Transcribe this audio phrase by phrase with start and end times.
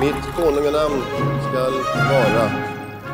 [0.00, 1.02] Mitt konunganamn
[1.48, 1.72] skall
[2.12, 2.50] vara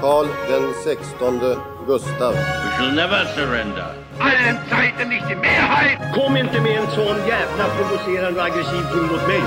[0.01, 2.33] Karl den sextonde Gustav.
[2.33, 4.07] We shall never surrender.
[4.47, 5.99] allen Zeiten nicht die Mehrheit!
[6.15, 9.43] Kom inte med en sån jävla provocerande och aggressiv ton mot mig.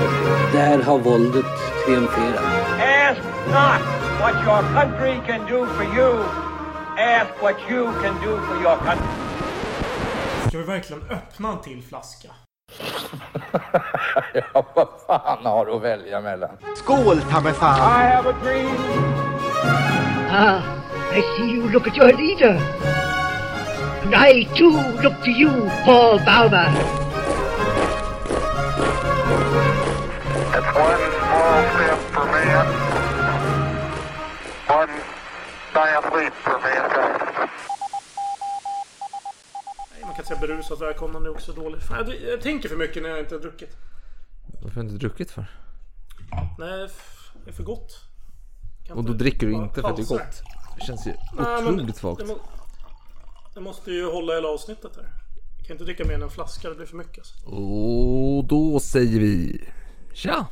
[0.52, 1.46] Där har våldet
[1.84, 2.44] triumferat.
[3.08, 3.82] Ask not
[4.20, 6.24] what your country can do for you.
[6.98, 9.06] Ask what you can do for your country.
[10.48, 12.28] Ska vi verkligen öppna en till flaska?
[14.34, 16.50] ja, vad fan har du att välja mellan?
[16.76, 17.76] Skål, ta mig fan!
[17.76, 18.76] I have a dream.
[20.32, 20.62] Ah,
[21.12, 22.56] I see you look at your leader.
[24.02, 24.70] And I too
[25.02, 26.66] look to you, Paul Bauma.
[30.54, 32.66] It's one small step for man,
[34.68, 34.90] one
[35.74, 37.20] giant leap for mankind.
[39.90, 41.82] Nej, man kan säga berusat välkomnande är också dåligt.
[41.82, 43.76] Fan, jag, jag tänker för mycket när jag inte har druckit.
[44.62, 45.46] Varför har du inte druckit för?
[46.58, 46.88] Nej,
[47.44, 48.00] det är för gott.
[48.86, 50.42] Kan Och då dricker du inte för att det är gott.
[50.78, 52.26] Det känns ju Nej, otroligt svagt.
[52.26, 52.40] må-
[53.54, 55.12] Jag måste ju hålla hela avsnittet här.
[55.58, 57.46] Jag kan inte dricka mer än en flaska, det blir för mycket alltså.
[57.46, 59.64] Och då säger vi
[60.12, 60.46] Tja!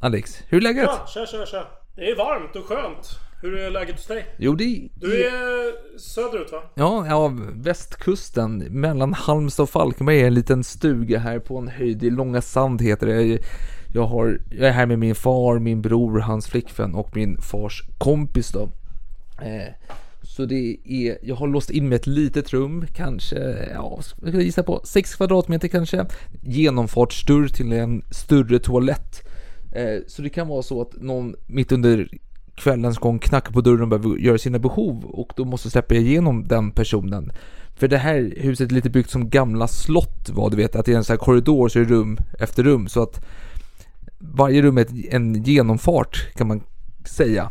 [0.00, 0.84] Alex, hur är läget?
[0.86, 1.66] Ja, tja, tja, tja.
[1.96, 3.18] Det är varmt och skönt.
[3.42, 4.26] Hur är läget hos dig?
[4.36, 6.62] Jo, det Du är söderut va?
[6.74, 12.02] Ja, ja, västkusten mellan Halmstad och Falkenberg är en liten stuga här på en höjd
[12.02, 13.38] i Långa Sand heter det.
[13.94, 17.82] Jag, har, jag är här med min far, min bror, hans flickvän och min fars
[17.98, 18.62] kompis då.
[19.42, 19.74] Eh,
[20.22, 24.62] så det är, jag har låst in mig ett litet rum, kanske, ja, jag gissa
[24.62, 26.06] på 6 kvadratmeter kanske.
[26.42, 29.28] Genomfartsdörr till en större toalett.
[29.72, 32.08] Eh, så det kan vara så att någon mitt under
[32.60, 36.48] kvällens gång knackar på dörren och behöver göra sina behov och då måste släppa igenom
[36.48, 37.32] den personen.
[37.76, 40.92] För det här huset är lite byggt som gamla slott var, du vet att det
[40.92, 43.24] är en sån här korridor så är det rum efter rum så att
[44.18, 46.60] varje rum är en genomfart kan man
[47.04, 47.50] säga.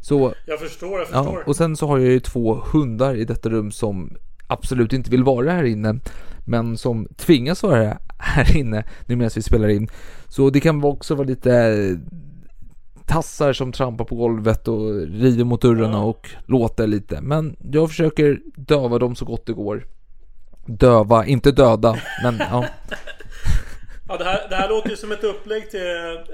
[0.00, 1.48] Så Jag förstår, jag Ja, förstår.
[1.48, 5.24] och sen så har jag ju två hundar i detta rum som absolut inte vill
[5.24, 5.98] vara här inne,
[6.46, 9.88] men som tvingas vara här inne nu medan vi spelar in.
[10.28, 11.98] Så det kan också vara lite
[13.08, 17.20] tassar som trampar på golvet och river mot dörrarna och låter lite.
[17.20, 19.86] Men jag försöker döva dem så gott det går.
[20.66, 22.64] Döva, inte döda, men ja.
[24.10, 25.80] Ja, det, här, det här låter ju som ett upplägg till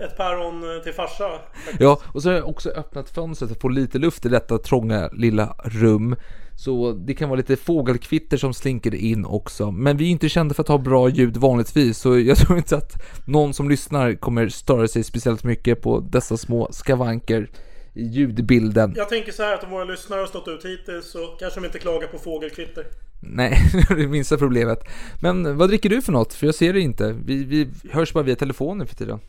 [0.04, 1.30] ett päron till farsa.
[1.78, 4.58] Ja, och så har jag också öppnat fönstret för att få lite luft i detta
[4.58, 6.16] trånga lilla rum.
[6.56, 9.70] Så det kan vara lite fågelkvitter som slinker in också.
[9.70, 12.76] Men vi är inte kända för att ha bra ljud vanligtvis, så jag tror inte
[12.76, 12.92] att
[13.26, 17.50] någon som lyssnar kommer störa sig speciellt mycket på dessa små skavanker
[17.94, 18.92] i ljudbilden.
[18.96, 21.66] Jag tänker så här att om våra lyssnare har stått ut hittills så kanske de
[21.66, 22.86] inte klagar på fågelkvitter.
[23.20, 24.78] Nej, det är minsta problemet.
[25.20, 26.34] Men vad dricker du för något?
[26.34, 27.16] För jag ser det inte.
[27.24, 29.20] Vi, vi hörs bara via telefonen för tiden.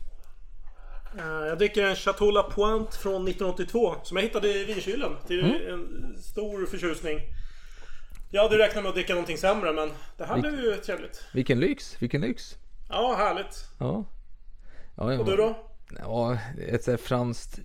[1.18, 5.40] Eh, Jag dricker en Chateau La Pointe från 1982 som jag hittade i vinkylen till
[5.40, 5.56] Mm.
[5.72, 7.18] en stor förtjusning.
[8.30, 11.24] Jag hade räknat med att dricka någonting sämre men det här Vilk- blev ju trevligt.
[11.34, 12.56] Vilken lyx, vilken lyx.
[12.88, 13.64] Ja, härligt.
[13.78, 14.04] Ja.
[14.96, 15.56] ja jag Och du då?
[15.98, 16.38] Ja,
[16.68, 17.58] ett franskt...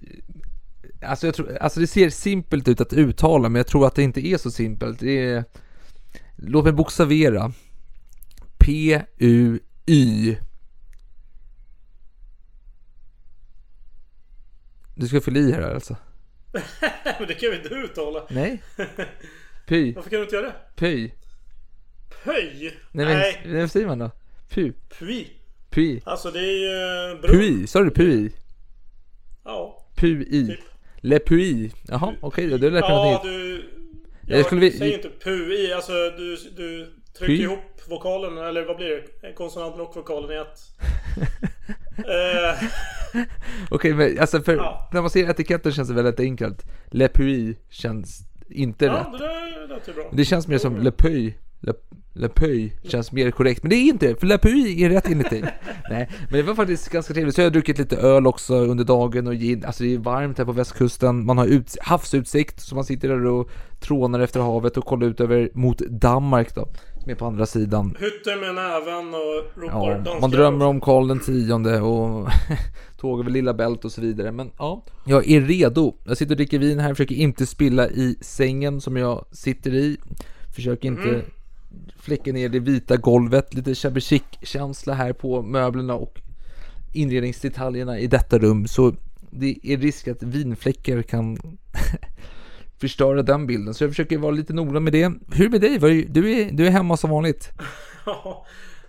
[1.06, 4.04] Alltså, jag tror, alltså det ser simpelt ut att uttala, men jag tror att det
[4.04, 5.00] inte är så simpelt.
[5.00, 5.46] Det är...
[6.36, 7.52] Låt mig bokstavera.
[8.58, 10.36] P-U-Y.
[15.02, 15.96] Du ska fylla i här alltså?
[17.20, 18.24] men det kan väl inte uttala?
[18.30, 18.62] Nej.
[19.68, 19.94] Py.
[19.94, 20.54] Varför kan du inte göra det?
[20.76, 21.12] Py.
[22.24, 22.78] Pöj?
[22.92, 23.42] Nej, Nej.
[23.46, 24.12] men, vad säger man då?
[24.50, 24.72] Py.
[25.00, 25.28] Pui.
[25.70, 26.02] Py.
[26.04, 27.38] Alltså det är ju eh, brunn.
[27.40, 28.32] Pui, sa du pui?
[29.44, 29.86] Ja.
[29.96, 30.26] Pui.
[30.48, 30.60] Typ.
[30.98, 31.72] Le pui.
[31.88, 33.70] Jaha, okej då, du har lärt mig Ja, något du...
[34.28, 35.74] Jag Jag skulle vi- säger inte pui.
[35.74, 37.42] Alltså du, du trycker Py.
[37.44, 37.60] ihop
[37.90, 39.34] vokalen, eller vad blir det?
[39.34, 40.60] Konsonanten och vokalen i ett.
[41.98, 42.64] eh,
[43.70, 44.90] Okej, men alltså för Ja.
[44.94, 46.66] när man ser etiketten känns det väldigt enkelt.
[46.92, 48.20] Le Puy känns
[48.50, 49.08] inte ja, rätt.
[49.12, 50.10] det där lät ju bra.
[50.14, 51.34] Det känns mer som Le Puy.
[51.60, 51.74] Le,
[52.14, 55.42] Le Puy känns mer korrekt, men det är inte för Le Puy är rätt dig.
[55.90, 57.36] Nej, men det var faktiskt ganska trevligt.
[57.36, 59.66] Så jag har druckit lite öl också under dagen och gin.
[59.66, 61.26] Alltså det är varmt här på västkusten.
[61.26, 63.50] Man har ut, havsutsikt, så man sitter där och
[63.80, 66.70] trånar efter havet och kollar ut över mot Danmark då.
[67.02, 67.96] Som är på andra sidan.
[68.00, 72.30] Hytter med näven och ropar Ja, man drömmer om Karl den tionde och
[73.00, 74.32] tåg över Lilla Bält och så vidare.
[74.32, 75.96] Men ja, jag är redo.
[76.04, 79.98] Jag sitter och dricker vin här, försöker inte spilla i sängen som jag sitter i.
[80.56, 81.22] Försöker inte Mm.
[82.00, 83.54] fläcka ner det vita golvet.
[83.54, 86.22] Lite shabby chic-känsla här på möblerna och
[86.94, 88.68] inredningsdetaljerna i detta rum.
[88.68, 88.94] Så
[89.30, 91.38] det är risk att vinfläckar kan
[92.82, 93.74] förstöra den bilden.
[93.74, 95.12] Så jag försöker vara lite noga med det.
[95.34, 96.06] Hur med dig?
[96.10, 97.50] Du är, du är hemma som vanligt.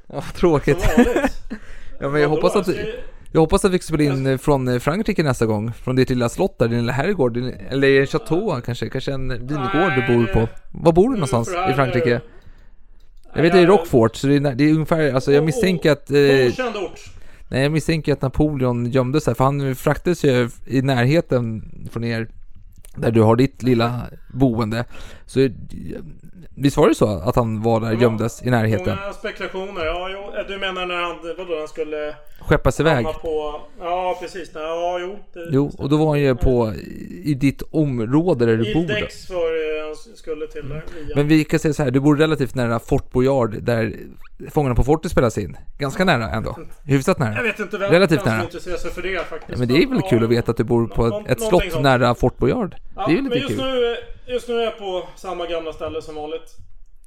[0.06, 0.80] Ja, tråkigt.
[0.80, 1.42] som vanligt.
[2.00, 2.42] Ja, men jag Vadå?
[2.42, 2.94] hoppas att du...
[3.32, 5.72] jag- hoppas att vi spela in eh, från eh, Frankrike nästa gång.
[5.72, 7.34] Från ditt lilla slott där, din lilla herrgård.
[7.34, 10.48] din- Eller en chateau kanske, kanske en vingård du bor på.
[10.70, 12.20] Var bor du någonstans i Frankrike?
[13.34, 16.10] Jag vet det är Rockfort, så det är, det är ungefär, alltså jag misstänker att...
[16.10, 16.16] Eh,
[16.48, 17.00] Okänd ort.
[17.48, 21.62] nej, jag misstänker att Napoleon gömdes här, för han fraktades ju i närheten
[21.92, 22.28] från er,
[22.96, 24.00] där du har ditt lilla
[24.32, 24.84] boende.
[25.26, 25.50] Så eh,
[26.54, 28.98] visst var det så att han var där, gömdes i närheten?
[29.00, 29.84] Många spekulationer.
[29.84, 32.16] Ja, jo, eh, du menar när han, vadå, han skulle
[32.46, 33.04] Skeppas iväg?
[33.22, 33.60] på...
[33.80, 34.50] Ja, precis.
[34.54, 35.18] Ja, jo.
[35.32, 36.72] Det, Jo, och då var han ju på,
[37.24, 38.94] i ditt område där du bor då.
[38.94, 40.84] Ildex var det han skulle till där.
[41.16, 43.96] Men vi kan säga så här, du bor relativt nära Fort Boyard där
[44.50, 45.56] Fångarna på fortet spelas in.
[45.78, 46.56] Ganska nära ändå.
[46.84, 47.34] Hyfsat nära.
[47.34, 48.42] Jag vet inte vem Relativt nära.
[48.42, 49.50] intresserar sig för det faktiskt.
[49.50, 51.70] Ja, men det är väl kul att veta att du bor på nå- ett, slott
[51.70, 51.82] sånt.
[51.82, 52.74] nära Fort Boyard.
[52.96, 53.70] Ja, det är ju men lite just kul.
[53.70, 53.96] nu,
[54.32, 56.56] just nu är jag på samma gamla ställe som vanligt.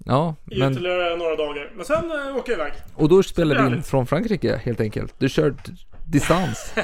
[0.08, 0.72] Ja, I men...
[0.72, 1.72] ytterligare några dagar.
[1.76, 2.74] Men sen äh, åker jag iväg.
[2.96, 5.14] Och då spelar vi in från Frankrike helt enkelt.
[5.18, 5.56] Du kör
[6.06, 6.74] distans.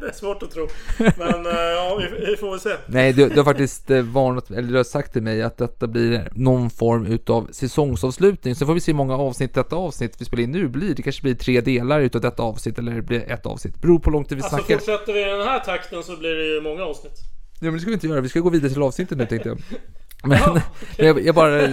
[0.00, 0.68] Det är svårt att tro.
[0.98, 2.70] Men äh, ja, vi, vi får väl se.
[2.86, 5.86] Nej, du, du har faktiskt eh, varnat, eller du har sagt till mig att detta
[5.86, 8.54] blir någon form utav säsongsavslutning.
[8.54, 10.94] Så får vi se hur många avsnitt detta avsnitt vi spelar in nu blir.
[10.94, 13.80] Det kanske blir tre delar utav detta avsnitt eller det blir ett avsnitt.
[13.82, 14.74] Beror på hur lång tid vi Alltså snackar.
[14.74, 17.14] fortsätter vi i den här takten så blir det ju många avsnitt.
[17.60, 19.48] Ja men det ska vi inte göra, vi ska gå vidare till avsnittet nu tänkte
[19.48, 19.58] jag.
[20.24, 20.60] Men
[20.96, 21.68] jag, jag bara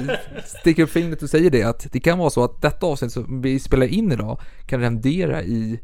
[0.45, 3.41] sticker upp fingret och säger det att det kan vara så att detta avsnitt som
[3.41, 5.79] vi spelar in idag kan rendera i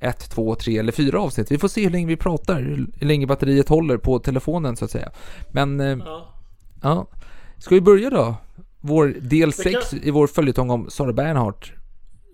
[0.00, 1.50] ett, två, tre eller fyra avsnitt.
[1.50, 4.90] Vi får se hur länge vi pratar, hur länge batteriet håller på telefonen så att
[4.90, 5.10] säga.
[5.50, 6.28] Men eh, Ja.
[6.82, 7.06] ja,
[7.58, 8.34] ska vi börja då?
[8.80, 11.72] Vår del Det kan- 6 i vår följetong om Sara Bernhardt.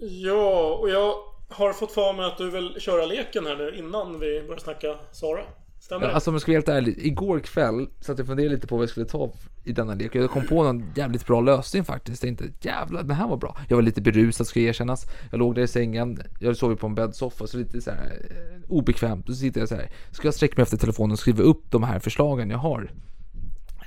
[0.01, 1.15] Ja, och jag
[1.49, 4.95] har fått för mig att du vill köra leken här nu innan vi börjar snacka
[5.13, 5.41] Sara.
[5.85, 6.09] Stämmer?
[6.09, 8.83] Alltså om jag ska vara helt ärlig, igår kväll satt jag funderade lite på vad
[8.83, 9.33] jag skulle ta
[9.65, 12.25] i denna lek och jag kom på någon jävligt bra lösning faktiskt.
[12.25, 13.57] Jag tänkte jävlar, det här var bra.
[13.69, 15.07] Jag var lite berusad ska erkännas.
[15.31, 18.27] Jag låg där i sängen, jag sov ju på en bäddsoffa så lite så här
[18.31, 19.27] eh, obekvämt.
[19.27, 21.83] Då sitter jag så här, ska jag sträcka mig efter telefonen och skriva upp de
[21.83, 22.91] här förslagen jag har?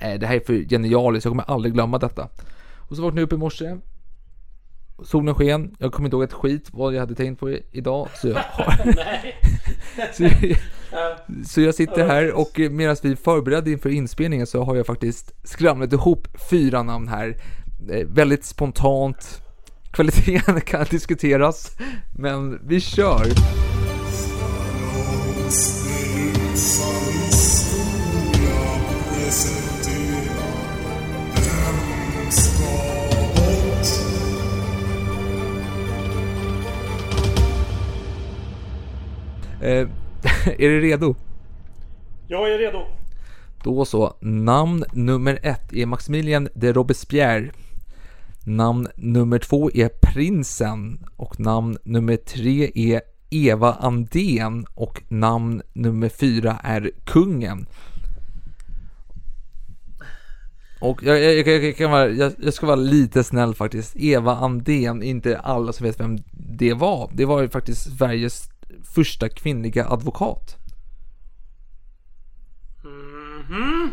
[0.00, 2.28] Eh, Det här är för genialiskt, jag kommer aldrig glömma detta.
[2.88, 3.76] Och så vaknade jag upp i morse.
[5.04, 8.08] Solen sken, jag kommer inte ihåg ett skit vad jag hade tänkt på idag.
[8.14, 8.72] Så jag har...
[10.12, 10.24] så,
[11.46, 15.92] så jag sitter här och medan vi förberedde inför inspelningen så har jag faktiskt skramlat
[15.92, 17.36] ihop fyra namn här.
[17.90, 19.42] Eh, Väldigt spontant.
[19.92, 21.76] Kvaliteten kan diskuteras,
[22.18, 23.26] men vi kör.
[40.58, 41.14] Är du redo?
[42.28, 42.86] Jag är redo.
[43.62, 47.50] Då så, namn nummer ett är Maximilien de Robespierre.
[48.46, 53.00] Namn nummer två är Prinsen och namn nummer tre är
[53.30, 57.66] Eva Andén och namn nummer fyra är Kungen.
[60.80, 62.08] Och jag, jag, jag, jag, kan vara,
[62.38, 63.96] jag ska vara lite snäll faktiskt.
[63.96, 67.10] Eva Andén, inte alla som vet vem det var.
[67.14, 68.50] Det var ju faktiskt Sveriges
[68.98, 70.56] första kvinnliga advokat.
[72.84, 73.90] Mhm.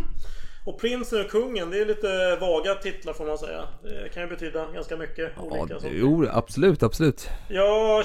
[0.65, 3.67] Och prinsen och kungen, det är lite vaga titlar får man säga.
[3.83, 5.95] Det kan ju betyda ganska mycket Ja, olika saker.
[5.95, 7.29] jo, absolut, absolut.
[7.47, 8.03] Jag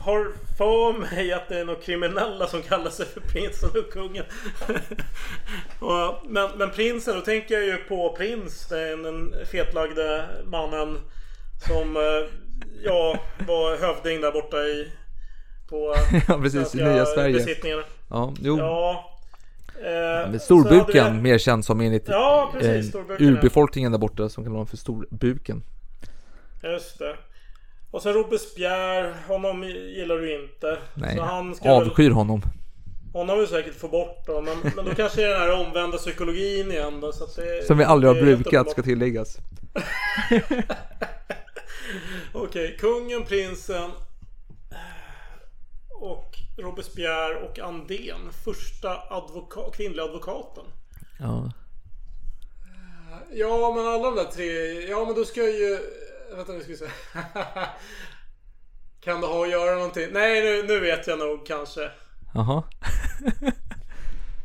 [0.00, 4.24] har för mig att det är några kriminella som kallar sig för prinsen och kungen.
[6.28, 8.68] men, men prinsen, då tänker jag ju på prins.
[8.68, 10.98] Den, den fetlagde mannen
[11.68, 12.02] som eh,
[12.84, 14.92] ja, var hövding där borta i
[15.70, 15.94] på
[16.28, 17.34] Ja, precis, nya Sverige.
[17.34, 17.82] besittningarna.
[18.10, 18.58] Ja, jo.
[18.58, 19.06] Ja.
[20.32, 24.56] Eh, storbuken, det- mer känd som enligt Ja, precis, eh, urbefolkningen där borta som kallar
[24.56, 25.62] dem för storbuken.
[26.62, 27.16] Just det.
[27.90, 29.62] Och sen Robespierre, honom
[29.96, 30.78] gillar du inte.
[30.94, 32.42] Nej, så han ska väl, avskyr honom.
[33.12, 34.40] honom vill säkert få bort då.
[34.40, 37.12] Men, men då kanske det är den här omvända psykologin igen då.
[37.12, 39.36] Så att det, Som vi aldrig har brukat, ska tilläggas.
[42.32, 43.90] Okej, kungen, prinsen.
[46.00, 48.32] Och Robespierre och Andén.
[48.44, 50.64] Första advoka- kvinnliga advokaten.
[51.18, 51.52] Ja.
[53.32, 54.80] Ja, men alla de där tre.
[54.88, 55.78] Ja, men då ska jag ju...
[56.36, 56.90] Vänta nu ska vi se.
[59.00, 60.08] kan det ha att göra någonting?
[60.12, 61.90] Nej, nu, nu vet jag nog kanske.
[62.34, 62.62] Jaha.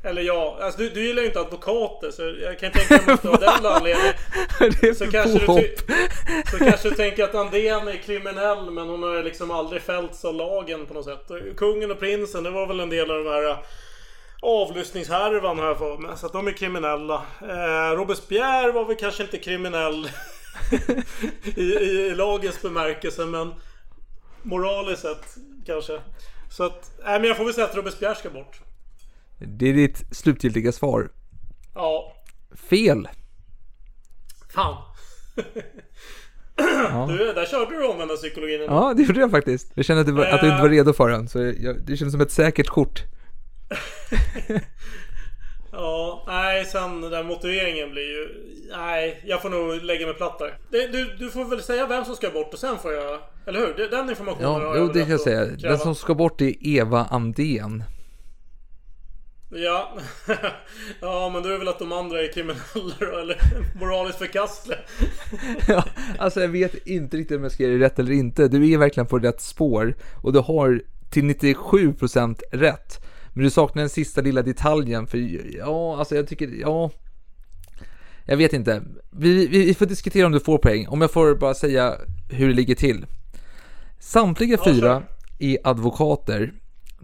[0.06, 3.22] Eller ja, alltså du, du gillar ju inte advokater så jag kan tänka mig att
[3.22, 4.14] det var den anledningen.
[4.60, 5.76] det är Så kanske, du
[6.52, 10.36] så kanske du tänker att Andén är kriminell men hon har liksom aldrig fällts av
[10.36, 11.32] lagen på något sätt.
[11.58, 13.58] Kungen och prinsen det var väl en del av de här
[14.42, 16.18] avlyssningshärvan har jag för mig.
[16.18, 17.26] Så att de är kriminella.
[17.42, 20.10] Eh, Robespierre var väl kanske inte kriminell
[21.56, 23.54] i, i, i lagens bemärkelse men
[24.42, 25.36] moraliskt sett
[25.66, 26.00] kanske.
[26.52, 28.65] Så att, nej men jag får väl säga att Robespierre ska bort.
[29.40, 31.10] Det är ditt slutgiltiga svar.
[31.74, 32.14] Ja,
[32.70, 33.08] Fel.
[34.54, 34.78] fan.
[37.08, 38.74] Du, där körde du omvända psykologin ändå.
[38.74, 39.72] Ja, det gjorde jag faktiskt.
[39.76, 41.98] Jag kände att du, var, att du inte var redo för den, så jag, det
[41.98, 43.04] kändes som ett säkert kort.
[45.72, 48.28] Ja, nej sen den där motiveringen blir ju...
[48.78, 50.58] Nej, jag får nog lägga mig platt där.
[50.72, 53.20] Det, du, du får väl säga vem som ska bort och sen får jag...
[53.46, 53.90] Eller hur?
[53.90, 55.46] Den informationen Ja, har jo, väl det kan jag säga.
[55.46, 57.84] Den som ska bort är Eva Andén.
[59.58, 59.98] Ja.
[61.02, 63.38] ja, men då är det väl att de andra är kriminella då, eller
[63.80, 64.78] moraliskt förkastliga.
[65.68, 65.84] Ja,
[66.20, 68.48] alltså jag vet inte riktigt om jag ska göra det rätt eller inte.
[68.48, 73.06] Du är verkligen på rätt spår och du har till 97% rätt.
[73.34, 75.18] Men du saknar den sista lilla detaljen för
[75.58, 76.92] ja, alltså jag tycker, ja.
[78.26, 78.82] Jag vet inte.
[79.12, 80.88] Vi, vi, vi får diskutera om du får poäng.
[80.88, 81.96] Om jag får bara säga
[82.30, 83.06] hur det ligger till.
[84.00, 85.04] Samtliga fyra
[85.40, 86.54] är advokater.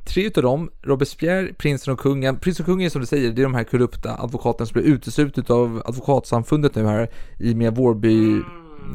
[0.05, 2.39] Tre utav dem, Robespierre, prinsen och kungen.
[2.39, 5.49] Prinsen och kungen som du säger, det är de här korrupta advokaterna som blir uteslutet
[5.49, 8.31] av advokatsamfundet nu här i och med Vårby,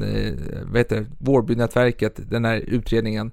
[0.02, 0.34] eh,
[0.64, 3.32] vad heter det, Vårbynätverket, den här utredningen,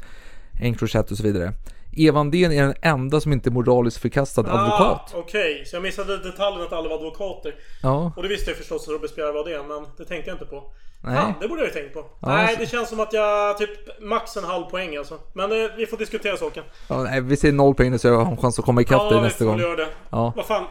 [0.62, 1.54] Encrochat och så vidare.
[1.96, 5.12] Eva Andén är den enda som inte är moraliskt förkastad advokat.
[5.14, 7.56] Ah, Okej, så jag missade detaljen att alla var advokater.
[7.82, 8.14] Ja.
[8.16, 10.64] Och det visste jag förstås att Robespierre var det, men det tänkte jag inte på.
[11.06, 11.16] Nej.
[11.16, 12.00] Fan, det borde jag ju tänkt på.
[12.20, 15.20] Ja, Nej, så- det känns som att jag typ max en halv poäng alltså.
[15.34, 16.64] Men eh, vi får diskutera saken.
[16.90, 19.00] Ja, nej, vi säger noll poäng nu så jag har en chans att komma ikapp
[19.02, 19.56] dig Ja, vi nästa får gång.
[19.58, 19.88] väl göra det.
[20.10, 20.34] Ja.
[20.36, 20.66] Vad fan,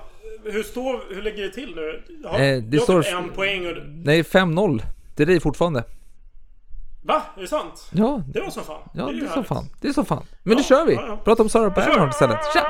[0.45, 2.03] hur, står, hur ligger det till nu?
[2.23, 3.77] Ja, Eh, det jag har står- typ en poäng och...
[3.87, 4.83] Nej, 5-0.
[5.17, 5.85] Det är dig fortfarande.
[7.05, 7.23] Va?
[7.37, 7.89] Är det sant?
[7.93, 8.81] Ja, Det var som fan.
[8.95, 9.65] ja ju det är som fan.
[9.81, 10.25] Det är som fan.
[10.43, 10.95] Men nu kör vi.
[10.95, 11.17] ja, ja.
[11.25, 12.39] Prata om Sarah Bernhardt istället.
[12.53, 12.67] Tja!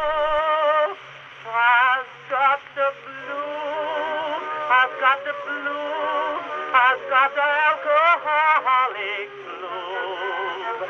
[6.92, 10.80] Blues, I've got alcoholic blues.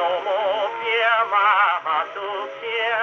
[0.00, 2.28] No more beer, my heart to
[2.58, 3.02] cheer.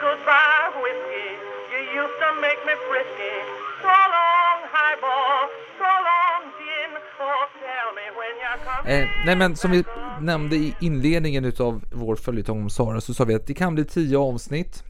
[0.00, 1.30] Goodbye, whiskey,
[1.72, 3.36] you used to make me frisky.
[3.82, 5.40] So long, highball,
[5.78, 9.02] so long, gin, oh tell me when you're coming.
[9.02, 9.84] Eh, nej men som vi
[10.20, 13.84] nämnde i inledningen utav vår följetong om Sara så sa vi att det kan bli
[13.84, 14.84] tio avsnitt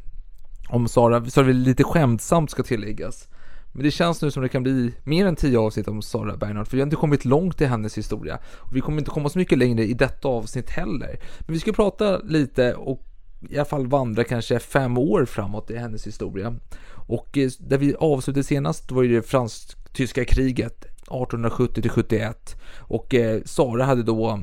[0.69, 3.29] om Sara, så vi lite skämtsamt ska tilläggas.
[3.73, 6.69] Men det känns nu som det kan bli mer än 10 avsnitt om Sara Bernhardt
[6.69, 8.39] för vi har inte kommit långt i hennes historia.
[8.45, 11.21] Och vi kommer inte komma så mycket längre i detta avsnitt heller.
[11.39, 13.07] Men vi ska prata lite och
[13.49, 16.57] i alla fall vandra kanske fem år framåt i hennes historia.
[16.93, 23.15] Och eh, där vi avslutade senast var ju det fransk-tyska kriget 1870 till 71 och
[23.15, 24.41] eh, Sara hade då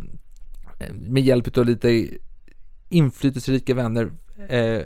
[0.79, 2.07] eh, med hjälp av lite
[2.89, 4.11] inflytelserika vänner
[4.49, 4.81] eh,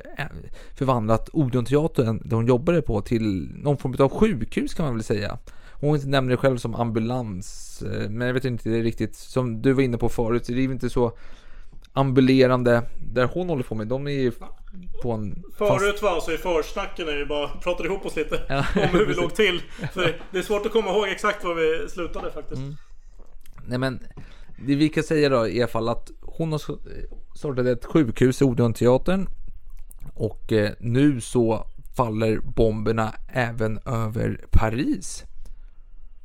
[0.75, 5.37] förvandlat Odeonteatern där hon jobbade på till någon form av sjukhus kan man väl säga.
[5.73, 9.81] Hon nämner det själv som ambulans, eh, men jag vet inte riktigt, som du var
[9.83, 11.17] inne på förut, det är ju inte så
[11.93, 13.87] ambulerande där hon håller på med.
[13.87, 14.31] De är ju
[15.01, 18.41] på en fast- Förut var alltså i försnacken när vi bara pratade ihop oss lite
[18.49, 19.61] Ja, om hur vi låg till.
[19.93, 22.61] För det är svårt att komma ihåg exakt var vi slutade faktiskt.
[22.61, 22.75] Mm.
[23.67, 23.99] Nej men
[24.65, 26.61] det vi kan säga då i alla fall att hon har
[27.37, 29.27] startat ett sjukhus i Odeonteatern
[30.13, 31.67] och eh, nu så
[31.97, 35.23] faller bomberna även över Paris.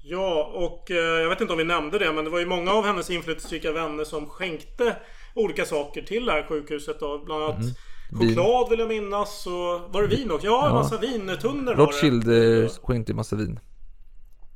[0.02, 2.72] Ja, och eh, jag vet inte om vi nämnde det, men det var ju många
[2.72, 4.96] av hennes inflytelserika vänner som skänkte
[5.34, 7.00] olika saker till det här sjukhuset.
[7.00, 7.22] Då.
[7.24, 7.64] Bland annat
[8.12, 8.28] Mm.
[8.28, 9.46] Choklad vill jag minnas.
[9.46, 9.52] Och
[9.92, 10.46] var det vin också?
[10.46, 10.74] Ja, en Ja.
[10.74, 12.28] massa vintunnor var Rothschild
[12.62, 13.60] eh, skänkte massa vin.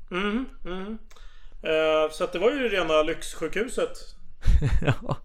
[0.09, 0.45] Mhm.
[1.63, 3.97] Eh, så att det var ju rena lyxsjukhuset.
[4.81, 5.17] ja.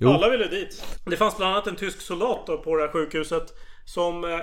[0.00, 0.08] Jo.
[0.08, 0.84] Alla ville dit.
[1.04, 3.54] Det fanns bland annat en tysk soldat på det här sjukhuset
[3.84, 4.40] som eh,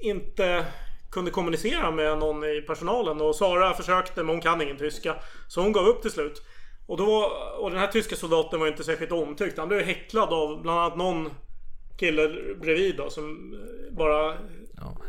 [0.00, 0.64] inte
[1.10, 5.16] kunde kommunicera med någon i personalen och Sara försökte men hon kan ingen tyska.
[5.48, 6.42] Så hon gav upp till slut.
[6.86, 9.58] Och, då, och den här tyska soldaten var inte särskilt omtyckt.
[9.58, 11.30] Han blev häcklad av bland annat någon
[11.96, 12.28] kille
[12.60, 14.34] bredvid då som eh, bara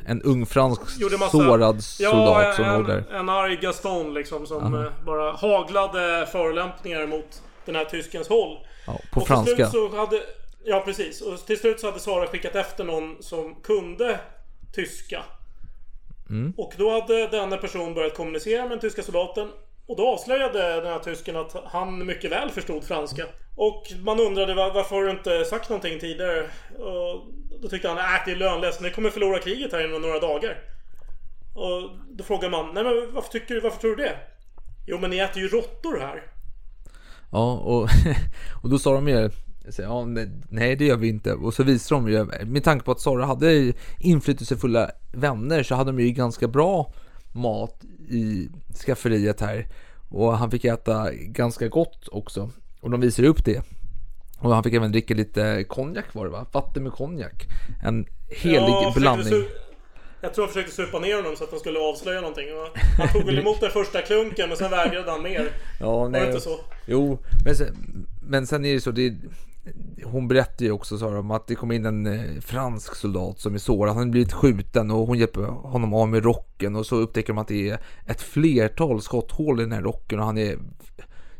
[0.05, 1.37] En ung fransk gjorde massa...
[1.37, 3.03] sårad soldat som ja, låg där.
[3.11, 4.85] en, arg Gaston liksom som Aha.
[4.85, 8.57] eh, bara haglade förolämpningar mot den här tyskens håll.
[8.87, 9.55] Ja, på och franska.
[9.55, 10.21] Till slut så hade,
[10.63, 11.21] ja precis.
[11.21, 14.19] Och till slut så hade Sara skickat efter någon som kunde
[14.73, 15.23] tyska.
[16.29, 16.53] Mm.
[16.57, 19.51] Och då hade denna person börjat kommunicera med den tyska soldaten.
[19.87, 23.25] Och då avslöjade den här tysken att han mycket väl förstod franska.
[23.55, 26.43] Och man undrade "Va- varför har du inte sagt någonting tidigare?
[26.79, 27.23] Och
[27.61, 28.81] då tyckte han att det är lönlöst.
[28.81, 30.57] Ni kommer förlora kriget här inom några dagar.
[31.55, 34.17] Och då frågar man, nej men varför, tycker du, varför tror du det?
[34.87, 36.23] Jo men ni äter ju råttor här.
[37.31, 37.89] Ja, och,
[38.63, 39.29] och då sa de ju
[39.69, 40.05] så, ja,
[40.49, 41.33] nej, det gör vi inte.
[41.33, 45.91] Och så visar de ju, med tanke på att Sara hade inflytelsefulla vänner så hade
[45.91, 46.93] de ju ganska bra
[47.31, 48.49] mat i
[48.85, 49.67] skafferiet här.
[50.09, 52.49] Och han fick äta ganska gott också.
[52.81, 53.61] Och de visar upp det.
[54.39, 56.45] Och han fick även dricka lite konjak var det va?
[56.51, 57.47] Vatten med konjak.
[57.83, 59.33] En helig försökte blandning.
[59.33, 59.47] su-
[60.21, 62.45] Jag tror han försökte supa ner honom så att han skulle avslöja någonting.
[62.97, 65.51] Han tog väl emot den första klunken men sen vägrade han mer.
[65.79, 66.27] Ja, Var det nej.
[66.27, 66.59] inte så?
[66.85, 69.13] Jo, men sen, men sen är det så, det,
[70.03, 73.53] hon berättade ju också Sara om att det kom in en eh, fransk soldat som
[73.53, 73.95] är sårad.
[73.95, 77.41] Han har blivit skjuten och hon hjälper honom av med rocken och så upptäcker man
[77.41, 80.57] att det är ett flertal skotthål i den här rocken och han är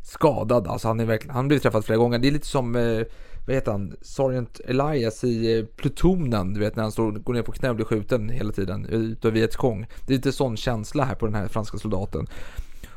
[0.02, 0.66] skadad.
[0.66, 2.18] Alltså han är verkligen, han har blivit träffad flera gånger.
[2.18, 3.02] Det är lite som, eh,
[3.46, 7.42] vad heter han, Sergeant Elias i eh, Plutonen, du vet när han står, går ner
[7.42, 9.86] på knä och blir skjuten hela tiden utav Vietcong.
[10.06, 12.26] Det är lite sån känsla här på den här franska soldaten.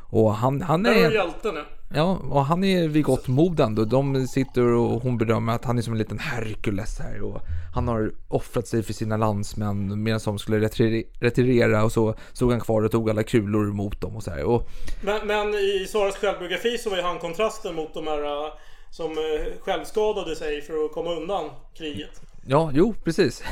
[0.09, 1.11] Och han, han är...
[1.11, 1.63] hjälten nu.
[1.93, 3.85] Ja, och han är vid gott mod ändå.
[3.85, 7.41] De sitter och hon bedömer att han är som en liten Herkules här och
[7.73, 12.51] han har offrat sig för sina landsmän medan de skulle retire- retirera och så stod
[12.51, 14.43] han kvar och tog alla kulor mot dem och så här.
[14.43, 14.69] Och
[15.03, 18.53] Men, men i Saras självbiografi så var ju han kontrasten mot de här äh,
[18.95, 23.43] som eh, självskadade sig för att komma undan kriget ja, jo, precis.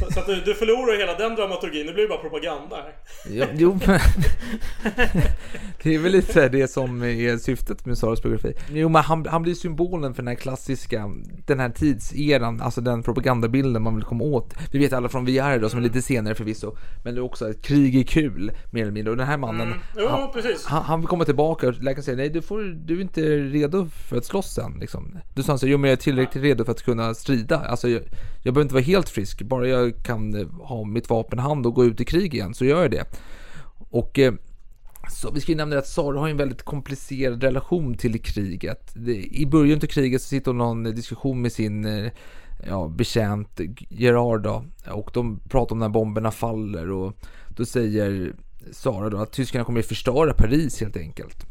[0.00, 1.86] Så, så att du, du förlorar hela den dramaturgin.
[1.86, 2.94] Det blir bara propaganda här.
[3.30, 3.98] Ja, jo, men
[5.82, 8.54] det är väl lite det som är syftet med Saras biografi.
[8.70, 11.10] Jo, men han, han blir symbolen för den här klassiska,
[11.46, 14.54] den här tidseran, alltså den propagandabilden man vill komma åt.
[14.72, 17.50] Vi vet alla från VR då, som är lite senare förvisso, men det är också
[17.50, 19.10] att krig är kul, mer eller mindre.
[19.10, 19.78] Och den här mannen, Mm.
[19.96, 20.64] Jo, han, precis.
[20.66, 23.86] han, han vill komma tillbaka och läkaren säger nej, du, får, du är inte redo
[24.08, 24.76] för att slåss sen.
[24.80, 25.18] Liksom.
[25.34, 27.58] Du sa så här, jo men jag är tillräckligt redo för att kunna strida.
[27.58, 27.88] Alltså,
[28.42, 31.66] jag, behöver inte vara helt frisk, bara jag kan eh, ha mitt vapen i hand
[31.66, 33.04] och gå ut i krig igen, så gör jag det.
[33.90, 34.34] Och eh,
[35.10, 38.96] så vi ska ju nämna att Sara har en väldigt komplicerad relation till kriget.
[39.30, 42.12] I början av kriget så sitter hon i någon diskussion med sin eh,
[42.66, 47.12] ja, betjänt Gerard då, och de pratar om när bomberna faller och
[47.48, 48.34] då säger
[48.70, 51.46] Sara då att tyskarna kommer att förstöra Paris helt enkelt.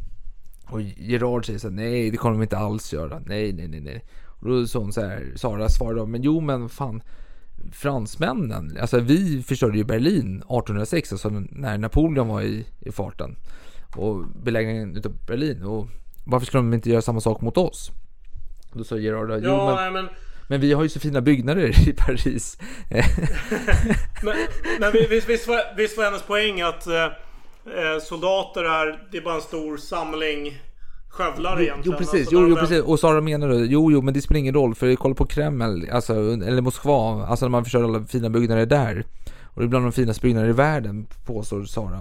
[0.65, 3.81] Och Gerard säger så här, nej det kommer de inte alls göra, nej nej nej
[3.81, 4.03] nej.
[4.41, 7.01] Och då sa hon så här, Sara svarar då, men jo men fan
[7.71, 13.35] fransmännen, alltså vi förstörde ju Berlin 1806, alltså när Napoleon var i, i farten
[13.95, 15.87] och belägringen utav Berlin och
[16.25, 17.91] varför skulle de inte göra samma sak mot oss?
[18.73, 20.07] Då sa Gerard, jo Ja, men, nej, men,
[20.47, 22.57] men vi har ju så fina byggnader i Paris.
[24.23, 24.35] men,
[24.79, 29.17] men vi- visst, visst, var, visst var hennes poäng att eh, eh, soldater är, det
[29.17, 30.61] är bara en stor samling
[31.11, 31.97] skövlar Jo, egentligen.
[31.99, 32.81] jo precis, jo, jo precis.
[32.81, 35.89] Och Sara menar då, jo jo men det spelar ingen roll för kolla på Kreml,
[35.91, 39.05] alltså, eller Moskva, alltså när man förstör alla fina byggnader där.
[39.53, 41.99] Och det är bland de finaste byggnader i världen, påstår Sara.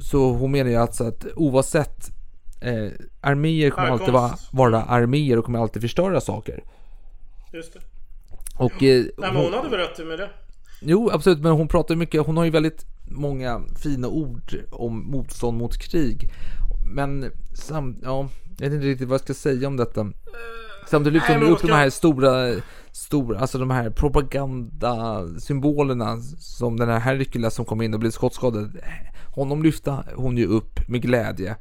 [0.00, 2.10] Så hon menar ju alltså att oavsett
[2.60, 4.48] eh, arméer kommer alltid vara, Härkomst.
[4.54, 6.64] vara arméer och kommer alltid förstöra saker.
[7.52, 7.80] Just det.
[8.56, 10.30] Och, eh, Nej, men hon hade väl rätt med det.
[10.82, 15.58] Jo, absolut, men hon pratar mycket, hon har ju väldigt många fina ord om motstånd
[15.58, 16.30] mot krig.
[16.90, 20.06] Men sam, ja, jag vet inte riktigt vad jag ska säga om detta.
[20.86, 22.54] Samtidigt lyfter hon men upp de här stora,
[22.92, 28.78] stora, alltså de här propagandasymbolerna som den här Herkules som kom in och blev skottskadad.
[29.34, 31.56] Honom lyfte hon ju upp med glädje.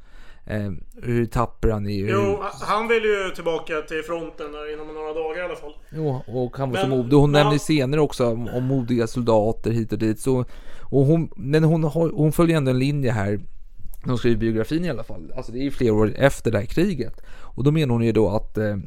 [0.46, 2.06] Eh, hur tapper han är.
[2.06, 5.74] Hur, Jo, han vill ju tillbaka till fronten där inom några dagar i alla fall.
[5.90, 7.18] Jo, och han var så modig.
[7.18, 10.20] Hon nämner senare också om, om modiga soldater hit och dit.
[10.20, 10.46] Så,
[10.82, 13.40] och hon, men hon, har, hon följer ändå en linje här.
[14.04, 15.34] Hon skriver biografin i alla fall.
[15.36, 17.22] Alltså det är ju flera år efter det här kriget.
[17.30, 18.78] Och då menar hon ju då att eh,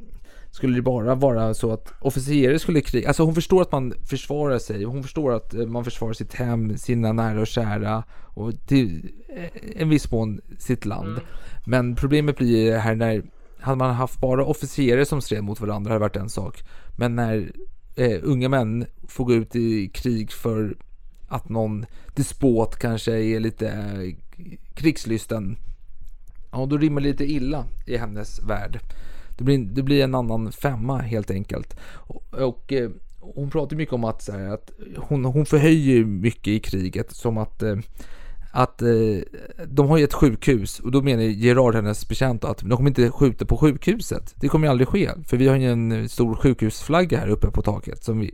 [0.50, 3.08] skulle det bara vara så att officerare skulle kriga.
[3.08, 4.84] Alltså hon förstår att man försvarar sig.
[4.84, 9.82] Hon förstår att eh, man försvarar sitt hem, sina nära och kära och till eh,
[9.82, 11.20] en viss mån sitt land.
[11.66, 13.22] Men problemet blir här när
[13.60, 16.62] hade man haft bara officerare som stred mot varandra hade varit en sak.
[16.96, 17.52] Men när
[17.96, 20.76] eh, unga män får gå ut i krig för
[21.28, 23.66] att någon despot kanske är lite
[24.74, 25.56] krigslysten.
[26.52, 28.80] Ja, då rimmar det lite illa i hennes värld.
[29.38, 31.76] Det blir, det blir en annan femma helt enkelt.
[31.82, 32.90] Och, och eh,
[33.20, 37.38] hon pratar mycket om att, så här, att hon, hon förhöjer mycket i kriget som
[37.38, 37.76] att eh,
[38.54, 38.88] att eh,
[39.66, 43.10] de har ju ett sjukhus och då menar Gerard, hennes betjänt, att de kommer inte
[43.10, 44.34] skjuta på sjukhuset.
[44.36, 47.50] Det kommer ju aldrig ske, för vi har ju en eh, stor sjukhusflagga här uppe
[47.50, 48.30] på taket som vi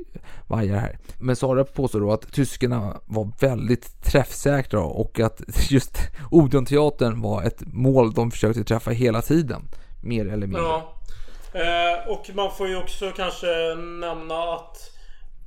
[0.46, 0.98] vajar här.
[1.18, 5.98] Men Sara påstår då att tyskarna var väldigt träffsäkra och att just
[6.30, 9.62] Odeonteatern var ett mål de försökte träffa hela tiden,
[10.02, 10.62] mer eller mindre.
[10.62, 10.94] Ja.
[11.52, 13.46] Eh, och man får ju också kanske
[14.00, 14.97] nämna att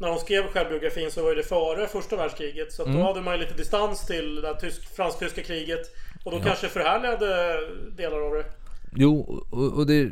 [0.02, 2.72] när hon skrev självbiografin så var det före första världskriget.
[2.74, 2.98] Så Mm.
[2.98, 5.80] då hade man ju lite distans till det tysk, fransk-tyska kriget.
[6.26, 6.44] Och då Ja.
[6.44, 7.58] kanske förhärligade
[7.98, 8.46] delar av det.
[8.96, 10.10] Jo, och, och det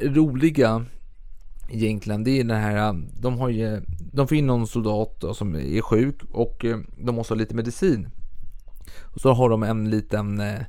[0.00, 0.86] roliga
[1.70, 3.80] egentligen, det är den här, de har ju,
[4.12, 8.08] de får in någon soldat som är sjuk och eh, de måste ha lite medicin.
[9.14, 10.60] Och så har de en liten, eh,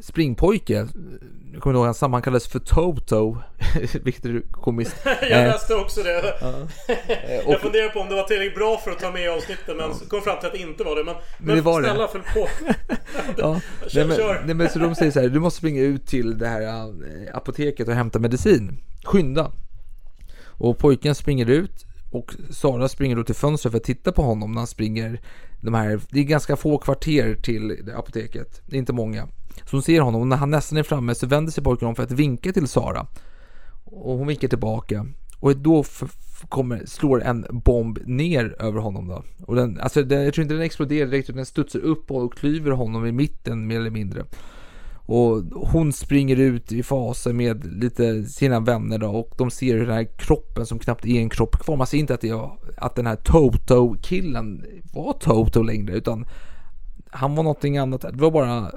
[0.00, 0.88] springpojke.
[1.52, 3.36] Jag kommer ihåg namn, han kallades för Toto.
[4.02, 4.96] Vilket är komiskt.
[5.04, 6.34] Jag Eh, läste också det.
[7.46, 10.08] Jag funderar på om det var tillräckligt bra för att ta med i avsnittet men
[10.08, 11.04] kom fram till att det inte var det.
[11.04, 12.48] Men, men, det var snälla följ på.
[13.38, 14.42] Ja, Kör, nej, men, kör.
[14.46, 17.36] nej, men så de säger så här, du måste springa ut till det här äh,
[17.36, 18.78] apoteket och hämta medicin.
[19.04, 19.52] Skynda.
[20.44, 24.52] Och pojken springer ut och Sara springer då till fönstret för att titta på honom
[24.52, 25.20] när han springer
[25.60, 29.28] de här, det är ganska få kvarter till apoteket, det är inte många.
[29.56, 31.94] Så hon ser honom och när han nästan är framme så vänder sig pojken om
[31.94, 33.06] för att vinka till Sara.
[33.84, 35.06] Och hon vinkar tillbaka.
[35.40, 35.84] Och då
[36.48, 39.22] kommer, slår en bomb ner över honom då.
[39.46, 42.34] Och den, alltså den, jag tror inte den exploderar direkt utan den studsar upp och
[42.34, 44.24] klyver honom i mitten mer eller mindre.
[45.06, 49.86] Och hon springer ut i faser med lite sina vänner då och de ser hur
[49.86, 51.76] den här kroppen som knappt är en kropp kvar.
[51.76, 56.26] Man ser inte att, det är, att den här Toto-killen var Toto längre utan
[57.10, 58.00] han var någonting annat.
[58.00, 58.70] Det var bara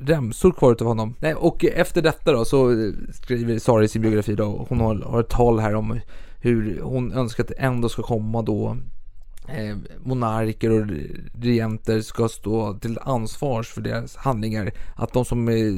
[0.00, 1.14] remsor kvar utav honom.
[1.20, 5.20] Nej, och efter detta då så skriver Sara i sin biografi då, hon har, har
[5.20, 6.00] ett tal här om
[6.40, 8.76] hur hon önskar att det ändå ska komma då
[9.48, 10.86] eh, monarker och
[11.42, 14.72] regenter ska stå till ansvars för deras handlingar.
[14.96, 15.74] Att de som eh,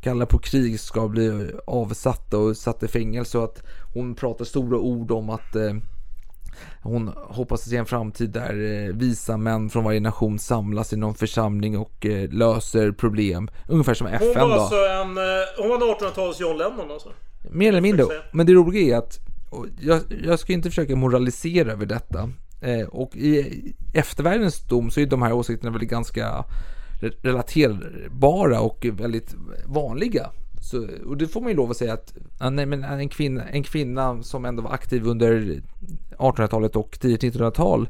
[0.00, 3.62] kallar på krig ska bli avsatta och satta i fängelse och att
[3.94, 5.74] hon pratar stora ord om att eh,
[6.82, 11.14] hon hoppas se en framtid där eh, visa män från varje nation samlas i någon
[11.14, 13.48] församling och eh, löser problem.
[13.68, 14.54] Ungefär som Hon FN var då.
[14.60, 15.18] alltså en...
[15.18, 15.24] eh,
[15.58, 17.08] Hon var en 1800-tals John Lennon alltså.
[17.50, 18.04] Mer eller mindre.
[18.32, 19.18] Men det roliga är att
[19.80, 22.30] jag, jag ska inte försöka moralisera över detta.
[22.88, 26.44] Och i eftervärldens dom så är de här åsikterna väl ganska
[27.00, 29.34] re- relaterbara och väldigt
[29.66, 30.30] vanliga.
[30.66, 33.48] Så, och det får man ju lov att säga att ja, nej, men en, kvinna,
[33.48, 35.60] en kvinna som ändå var aktiv under
[36.18, 37.88] 1800-talet och tidigt 1900-tal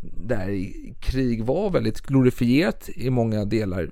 [0.00, 3.90] där krig var väldigt glorifierat i många delar.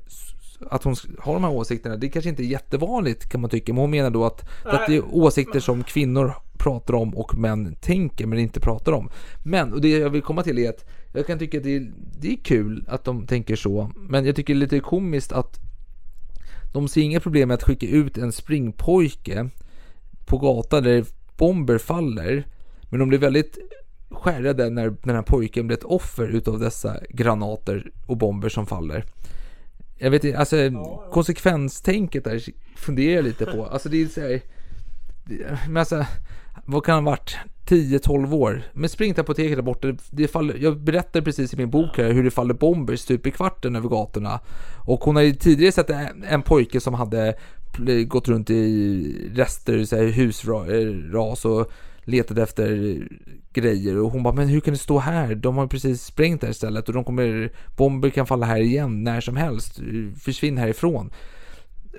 [0.71, 3.73] Att hon har de här åsikterna, det kanske inte är jättevanligt kan man tycka.
[3.73, 7.77] Men hon menar då att, att det är åsikter som kvinnor pratar om och män
[7.81, 9.11] tänker men inte pratar om.
[9.45, 11.92] Men, och det jag vill komma till är att jag kan tycka att det är,
[12.21, 13.90] det är kul att de tänker så.
[13.97, 15.72] Men jag tycker det är lite komiskt att
[16.73, 19.49] de ser inga problem med att skicka ut en springpojke
[20.27, 21.05] på gatan där
[21.37, 22.47] bomber faller.
[22.91, 23.59] Men de blir väldigt
[24.11, 29.05] skärrade när den här pojken blir ett offer utav dessa granater och bomber som faller.
[29.99, 30.57] Jag vet inte, alltså
[31.13, 32.43] konsekvenstänket där
[32.77, 33.67] funderar jag lite på.
[33.67, 34.41] Alltså det är så här,
[35.69, 36.07] men alltså,
[36.65, 37.37] vad kan han ha varit?
[37.67, 38.62] 10-12 år.
[38.73, 39.97] Men spring till apoteket där borta.
[40.11, 43.31] Det faller, jag berättade precis i min bok här hur det faller bomber stup i
[43.31, 44.41] kvarten över gatorna.
[44.87, 47.35] Och hon har ju tidigare sett en, en pojke som hade
[48.07, 51.73] gått runt i rester, så här, husras och
[52.05, 52.99] letat efter
[53.53, 53.99] grejer.
[53.99, 55.35] Och hon bara, men hur kan det stå här?
[55.35, 58.61] De har ju precis sprängt det här stället och de kommer, bomber kan falla här
[58.61, 59.81] igen när som helst.
[60.21, 61.11] Försvinn härifrån.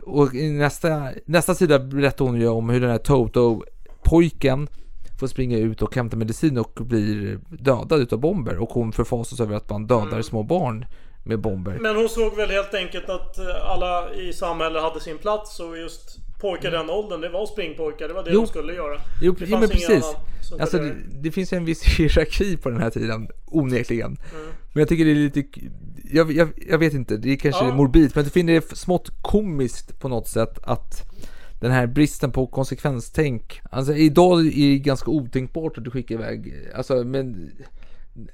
[0.04, 3.63] Och i nästa, nästa sida berättar hon ju om hur den här Toto
[4.04, 4.68] Toto-pojken
[5.20, 8.58] får springa ut och hämta medicin och blir dödad utav bomber.
[8.58, 10.86] Och hon förfasas över att man dödar små barn
[11.26, 11.78] med bomber.
[11.82, 15.78] Men hon såg väl helt enkelt att eh, alla i samhället hade sin plats och
[15.78, 18.08] just pojkar i den åldern, det var springpojkar.
[18.08, 18.39] Det var det Jo.
[18.42, 19.02] de skulle göra.
[19.22, 20.06] Jo, det jo men precis.
[20.60, 21.32] Alltså det, det.
[21.32, 24.18] finns en viss hierarki på den här tiden, onekligen.
[24.36, 24.46] Mm.
[24.74, 25.44] Men jag tycker det är lite,
[26.12, 27.76] jag, jag, jag vet inte, det är kanske Ja.
[27.76, 31.02] morbid, men jag finner det smått komiskt på något sätt att
[31.63, 36.54] den här bristen på konsekvenstänk, alltså idag är det ganska otänkbart att du skickar iväg,
[36.76, 37.52] alltså men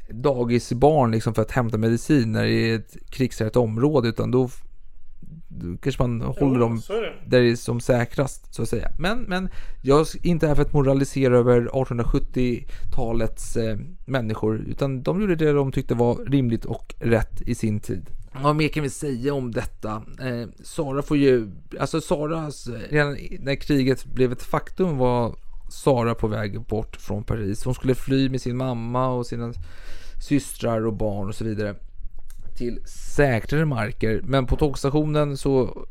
[0.09, 4.49] dagisbarn liksom för att hämta medicin när det är ett krigshärjat område, utan då
[5.81, 7.13] kanske man håller dem är det.
[7.25, 8.91] där det är som säkrast så att säga.
[8.99, 9.49] Men, men
[9.81, 15.51] jag är inte här för att moralisera över 1870-talets eh, människor utan de gjorde det
[15.51, 18.09] de tyckte var rimligt och rätt i sin tid.
[18.33, 20.03] Vad mer kan vi säga om detta?
[20.21, 25.35] Eh, Sara får ju, alltså Saras, eh, redan när kriget blev ett faktum var
[25.69, 27.63] Sara på väg bort från Paris.
[27.63, 29.53] Hon skulle fly med sin mamma och sina
[30.27, 31.75] systrar och barn och så vidare
[32.59, 34.21] till säkrare marker.
[34.23, 35.85] Men på tågstationen så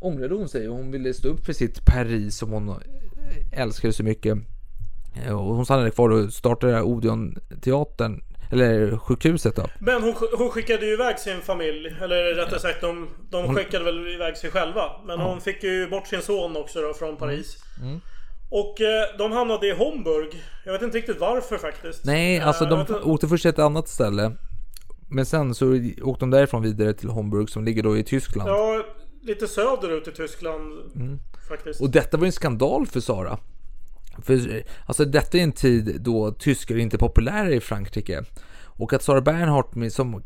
[0.00, 2.76] ångrade hon sig och hon ville stå upp för sitt Paris som hon eh,
[3.52, 4.38] älskade så mycket.
[5.14, 9.66] Eh, och hon stannade kvar och startade Odeon-teatern, eller sjukhuset då.
[9.78, 11.96] Men hon, hon skickade ju iväg sin familj.
[12.02, 14.82] Eller rättare sagt, de, de Hon- skickade väl iväg sig själva.
[15.06, 15.26] Men Ja.
[15.28, 17.56] hon fick ju bort sin son också då från Paris.
[17.82, 18.00] Mm.
[18.50, 20.42] Och eh, de hamnade i Homburg.
[20.64, 22.04] Jag vet inte riktigt varför faktiskt.
[22.04, 24.32] Nej, Eh, alltså jag de inte- åkte först till ett annat ställe.
[25.10, 25.66] Men sen så
[26.02, 28.50] åkte de därifrån vidare till Homburg som ligger då i Tyskland.
[28.50, 28.82] Ja,
[29.22, 31.18] lite söderut i Tyskland Mm.
[31.48, 31.80] faktiskt.
[31.80, 33.38] Och detta var ju en skandal för Sara.
[34.22, 38.22] För alltså detta är en tid då tyskar inte är populära i Frankrike.
[38.76, 40.22] Och att Sara Bernhardt som,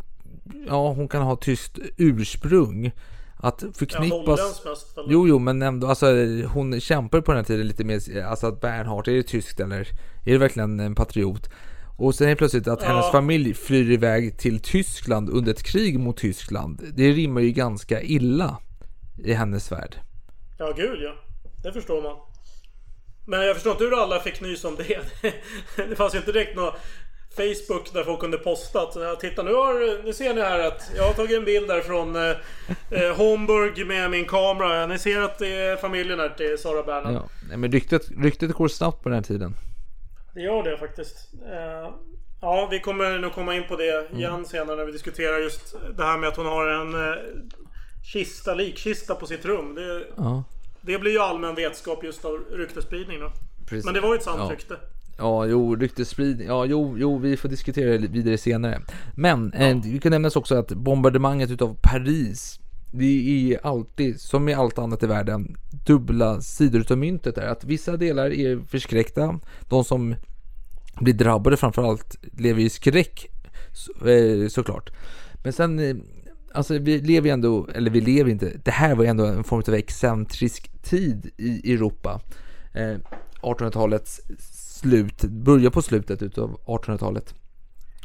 [0.68, 2.92] ja hon kan ha tyskt ursprung.
[3.36, 4.40] att Ja, förknippas...
[4.96, 5.12] eller?
[5.12, 6.06] Jo, jo, men ändå, alltså
[6.46, 9.80] hon kämpar på den här tiden lite mer, alltså att Bernhardt, är det tyskt eller?
[10.24, 11.50] Är det verkligen en patriot?
[11.96, 12.88] Och sen är det plötsligt att Ja.
[12.88, 16.82] hennes familj flyr iväg till Tyskland under ett krig mot Tyskland.
[16.96, 18.58] Det rimmar ju ganska illa
[19.24, 19.96] i hennes värld.
[20.58, 21.14] Ja, gud ja.
[21.62, 22.16] Det förstår man.
[23.28, 24.98] Men jag förstår inte hur alla fick nys om det.
[25.88, 26.72] Det fanns ju inte direkt någon
[27.36, 30.90] Facebook där folk kunde posta att "Ja, Titta nu, har, nu ser ni här att
[30.96, 32.36] jag har tagit en bild där från eh,
[32.90, 34.86] eh, Homburg med min kamera.
[34.86, 37.14] Ni ser att det är familjen här till Sara Bernhard.
[37.14, 39.54] Ja, nej, men ryktet, ryktet går snabbt på den här tiden.
[40.34, 41.16] Det gör det faktiskt.
[41.52, 41.90] Eh,
[42.40, 46.04] Ja, vi kommer nog komma in på det igen senare när vi diskuterar just det
[46.04, 47.14] här med att hon har en eh,
[48.12, 49.74] kista, likkista på sitt rum.
[49.74, 50.44] Det, Ja,
[50.82, 53.32] det blir ju allmän vetskap just av ryktesspridning då.
[53.66, 53.84] precis.
[53.84, 54.50] Men det var ju ett sant Ja.
[54.52, 54.76] rykte.
[55.18, 56.46] Ja, jo, ryktesspridning.
[56.46, 58.80] Ja, jo, jo, vi får diskutera det vidare senare.
[59.14, 62.60] Men eh, vi kan nämnas också att bombardemanget utav Paris,
[62.92, 67.46] det är alltid, som i allt annat i världen, dubbla sidor utav myntet där.
[67.46, 69.40] Att vissa delar är förskräckta.
[69.68, 70.14] De som
[71.00, 73.26] blir drabbade framförallt lever i skräck,
[73.72, 74.90] så, eh, såklart.
[75.44, 75.96] Men sen, eh,
[76.52, 79.44] alltså vi lever ju ändå, eller vi lever inte, det här var ju ändå en
[79.44, 82.20] form av excentrisk tid i Europa.
[82.74, 82.96] Eh,
[83.42, 84.20] 1800-talets
[84.80, 87.34] slut, början på slutet utav 1800-talet.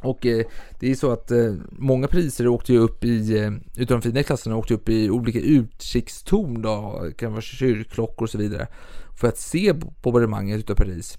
[0.02, 0.46] Och eh,
[0.80, 4.24] det är så att eh, många priser åkte ju upp i, eh, utav de fina
[4.24, 8.68] klasserna åkte upp i olika utkikstorn då, kan vara kyrkklockor och så vidare.
[9.20, 11.18] För att se bombardemanget utav Paris.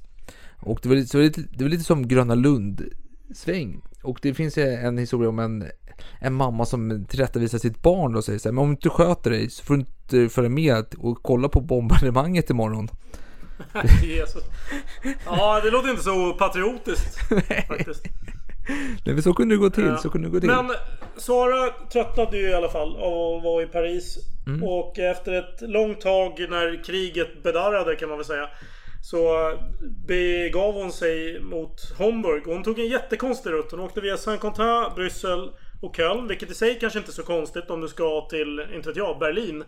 [0.60, 3.82] Och det var, lite, så det var lite, det var lite som Gröna Lund-sväng.
[4.02, 5.64] Och det finns ju en historia om en,
[6.20, 9.30] en mamma som tillrättavisar sitt barn och säger så här, men om du inte sköter
[9.30, 12.88] dig så får du inte följa med och kolla på bombardemanget imorgon.
[14.02, 14.42] Jesus.
[15.26, 17.28] Ja, det låter inte så patriotiskt
[17.68, 18.04] faktiskt.
[19.04, 20.48] Nej, men så kunde det gå till, så kunde det gå till.
[20.48, 20.70] Men
[21.16, 24.18] Sara tröttnade ju i alla fall av att vara i Paris.
[24.46, 24.64] Mm.
[24.64, 28.48] Och efter ett långt tag när kriget bedarrade kan man väl säga.
[29.02, 29.52] Så
[30.06, 32.42] begav hon sig mot Homburg.
[32.46, 33.70] Hon tog en jättekonstig rutt.
[33.70, 35.50] Hon åkte via Saint-Quentin, Bryssel
[35.84, 36.28] och Köln.
[36.28, 39.18] Vilket i sig kanske inte är så konstigt om du ska till, inte vet jag,
[39.18, 39.64] Berlin.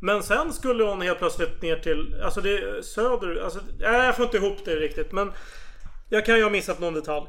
[0.00, 4.16] Men sen skulle hon helt plötsligt ner till, alltså det är söder, alltså, nej, jag
[4.16, 5.12] får inte ihop det riktigt.
[5.12, 5.32] Men
[6.08, 7.26] jag kan ju ha missat någon detalj.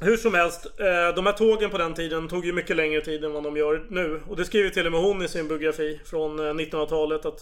[0.00, 3.24] Hur som helst, eh, de här tågen på den tiden tog ju mycket längre tid
[3.24, 4.20] än vad de gör nu.
[4.28, 7.40] Och det skriver till och med hon i sin biografi från eh, 1900-talet att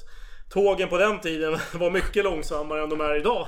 [0.51, 3.47] tågen på den tiden var mycket långsammare än de är idag.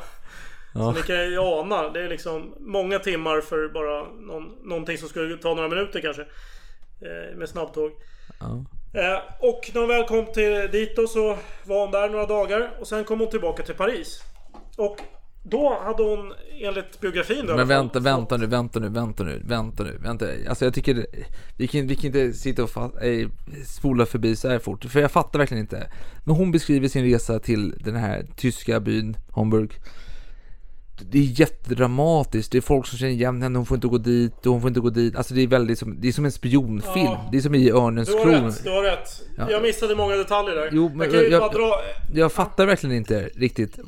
[0.73, 5.09] Så ni kan ju ana, det är liksom många timmar för bara någon, någonting som
[5.09, 6.23] skulle ta några minuter kanske.
[7.03, 7.91] Eh, med snabbtåg.
[8.41, 8.65] Ja.
[9.01, 12.71] Eh, och när hon väl kom till dit då så var hon där några dagar
[12.81, 14.23] och sen kom hon tillbaka till Paris.
[14.77, 14.97] Och
[15.43, 19.83] då hade hon enligt biografin då Men vänta, vänta nu, vänta nu, vänta nu, vänta
[19.85, 20.27] nu, vänta.
[20.49, 21.07] Alltså jag tycker,
[21.59, 23.29] vi kan, vi kan inte sitta och fa- eh,
[23.67, 25.91] spola förbi så här fort, för jag fattar verkligen inte.
[26.25, 29.73] Men hon beskriver sin resa till den här tyska byn Hamburg.
[31.11, 34.47] Det är jättedramatiskt, det är folk som känner igen henne, hon får inte gå dit,
[34.47, 35.17] och hon får inte gå dit.
[35.17, 37.05] Alltså det är väldigt som, det är som en spionfilm.
[37.05, 37.29] Ja.
[37.33, 38.45] Det är som i Örnens Du har kron.
[38.45, 39.23] rätt, du har rätt.
[39.37, 39.51] Ja.
[39.51, 40.69] Jag missade många detaljer där.
[40.73, 41.73] Jo, men jag jag- dra...
[42.15, 43.79] Jag fattar verkligen inte riktigt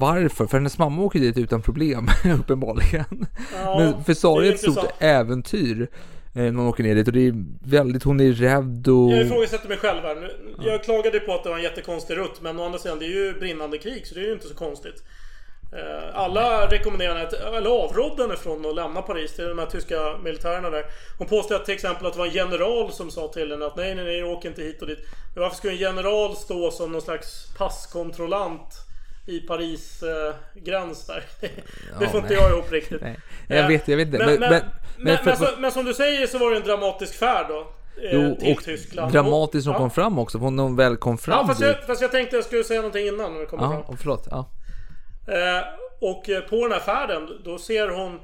[0.00, 2.08] varför, för hennes mamma åker dit utan problem,
[2.40, 3.26] uppenbarligen.
[3.64, 5.88] Ja, Men för Sara är ett stort äventyr
[6.34, 7.34] eh, när hon åker ner dit och det är
[7.70, 9.12] väldigt, hon är rädd och...
[9.12, 10.30] Jag ifrågasätter mig själv här.
[10.64, 13.08] Jag klagade på att det var en jättekonstig rutt, men å andra sidan det är
[13.26, 15.04] ju brinnande krig så det är ju inte så konstigt.
[15.76, 20.70] Eh, Alla att- eller avrådde henne från att lämna Paris till de här tyska militärerna
[20.70, 20.84] där.
[21.18, 23.76] Hon påstod att till exempel att det var en general som sa till henne att
[23.76, 24.98] nej, nej, nej, åk inte hit och dit.
[25.34, 28.74] Men varför skulle en general stå som någon slags passkontrollant
[29.26, 31.24] i Paris eh, gräns där?
[32.00, 33.00] det får inte jag ihop riktigt.
[33.02, 34.18] Nej, jag Eh, vet, jag vet inte.
[34.18, 36.50] Men, Men, men, men, men, men, men, för- så, men som du säger så var
[36.50, 37.60] det en dramatisk färd då.
[38.02, 39.12] eh, Jo, till och Tyskland.
[39.12, 39.78] dramatiskt hon ja.
[39.78, 42.44] kom fram också, för hon väl kom fram Ja, fast jag, fast jag tänkte jag
[42.44, 43.80] skulle säga någonting innan när vi kommer Ja, fram.
[43.82, 44.28] och förlåt.
[44.30, 44.50] Ja.
[45.26, 45.64] Eh,
[46.00, 48.20] och eh, på den här färden, då ser hon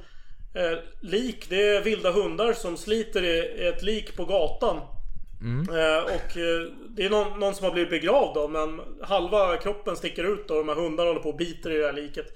[0.54, 1.46] eh, lik.
[1.48, 4.76] Det är vilda hundar som sliter i, ett lik på gatan.
[5.68, 6.36] Eh, och
[6.88, 10.56] det är någon, någon som har blivit begravd då, men halva kroppen sticker ut och
[10.56, 12.26] de här hundarna håller på och biter i det här liket.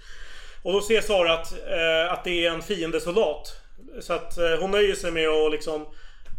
[0.63, 1.53] Och då ser Sara att,
[2.11, 3.57] att det är en fiendesoldat.
[4.01, 5.87] Så att hon nöjer sig med att liksom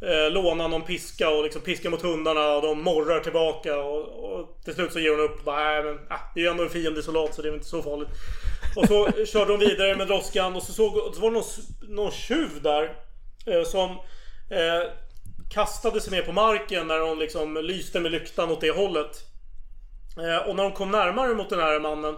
[0.04, 4.62] eh, låna någon piska och liksom piska mot hundarna och de morrar tillbaka och, och
[4.66, 5.46] till slut så ger hon upp.
[5.46, 8.10] Bara, men, ah, det är ju ändå en fiendesoldat så det är inte så farligt.
[8.76, 12.12] Och så körde hon vidare med droskan och så, såg, så var det någon, någon
[12.12, 12.96] tjuv där
[13.46, 13.90] eh, som
[14.50, 14.90] eh,
[15.54, 19.22] kastade sig ner på marken när hon liksom lyste med lyktan åt det hållet.
[20.18, 22.16] Eh, och när hon kom närmare mot den här mannen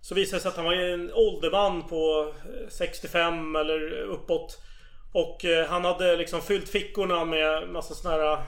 [0.00, 4.62] så visade det sig att han var en ålderman på eh, 65 eller uppåt.
[5.12, 8.38] Och eh, han hade liksom fyllt fickorna med massa såna här eh,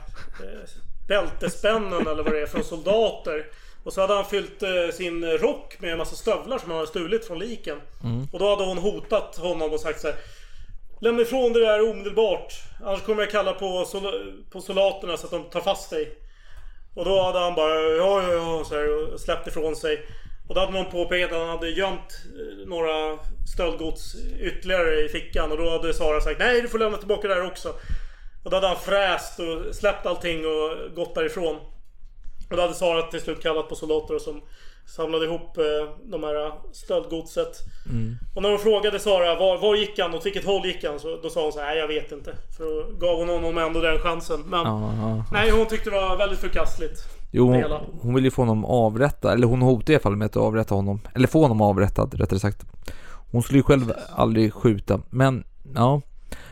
[1.09, 3.47] bältespännen eller vad det är från soldater.
[3.85, 6.91] Och så hade han fyllt eh, sin rock med en massa stövlar som han hade
[6.91, 7.81] stulit från liken.
[8.05, 8.27] Mm.
[8.33, 10.17] Och då hade hon hotat honom och sagt så här.
[11.01, 12.53] Lämna ifrån dig det här omedelbart.
[12.85, 16.19] Annars kommer jag kalla på, sol- på soldaterna så att de tar fast dig.
[16.95, 20.07] Och då hade han bara ja, ja, ja så här, och släppt ifrån sig.
[20.49, 23.19] Och då hade någon påpekat att han hade gömt eh, några
[23.55, 25.51] stöldgods ytterligare i fickan.
[25.53, 27.69] Och då hade Sara sagt nej du får lämna tillbaka det här också.
[28.45, 31.57] Och då hade han fräst och släppt allting och gått därifrån.
[32.51, 34.43] Och då hade Sara till slut kallat på soldater som
[34.87, 35.65] samlade ihop eh,
[36.05, 37.59] de här stöldgodset.
[37.91, 38.17] Mm.
[38.35, 41.01] Och när hon frågade Sara var, var gick han, åt vilket håll gick han?
[41.01, 42.37] Så, då sa hon så här, nej jag vet inte.
[42.57, 44.41] För då gav hon honom ändå den chansen.
[44.41, 45.25] Men Ja, ja.
[45.33, 46.99] nej hon tyckte det var väldigt förkastligt.
[47.37, 47.65] Jo,
[48.01, 50.75] hon, vill ju få honom avrättad, eller hon hotade i alla fall med att avrätta
[50.75, 51.01] honom.
[51.15, 52.65] Eller få honom avrättad, rättare sagt.
[53.31, 55.45] Hon skulle ju själv aldrig skjuta, men
[55.75, 56.01] ja.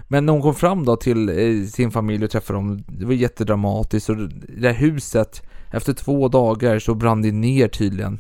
[0.09, 3.13] Men när hon kom fram då till eh, sin familj och träffade dem, det var
[3.13, 5.43] jättedramatiskt och det där huset,
[5.73, 8.19] efter två dagar så brann det ner tydligen.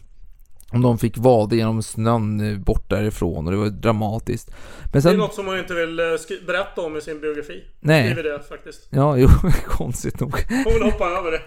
[0.72, 4.50] Och de fick vada genom snön bort därifrån och det var dramatiskt.
[4.82, 6.04] Men Det är sen, något som hon inte vill eh,
[6.46, 7.64] berätta om i sin biografi.
[7.80, 8.12] Nej.
[8.12, 8.88] Skriver det faktiskt.
[8.90, 9.28] ja, jo,
[9.66, 10.34] konstigt nog.
[10.64, 11.42] Hon vill hoppa över det.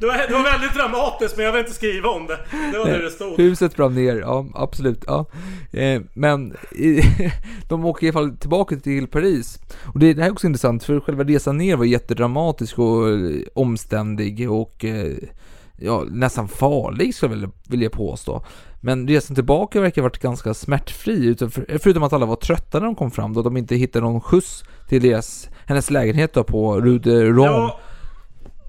[0.00, 2.38] Det var, det var väldigt dramatiskt men jag vill inte skriva om det.
[2.72, 3.36] Det var det det stod.
[3.36, 5.04] Huset brann ner, ja absolut.
[5.06, 5.26] Ja.
[5.72, 7.00] Eh, men i,
[7.68, 9.58] de åker i alla fall tillbaka till Paris.
[9.94, 13.42] Och det, det här är också intressant för själva resan ner var jättedramatisk och eh,
[13.54, 15.16] omständig och eh,
[15.78, 18.44] ja, nästan farlig skulle jag vilja, vilja påstå.
[18.80, 21.36] Men resan tillbaka verkar ha varit ganska smärtfri,
[21.82, 24.64] förutom att alla var trötta när de kom fram då de inte hittade någon skjuts
[24.88, 27.46] till deras, hennes lägenhet då på Rue de Rome.
[27.46, 27.80] Ja,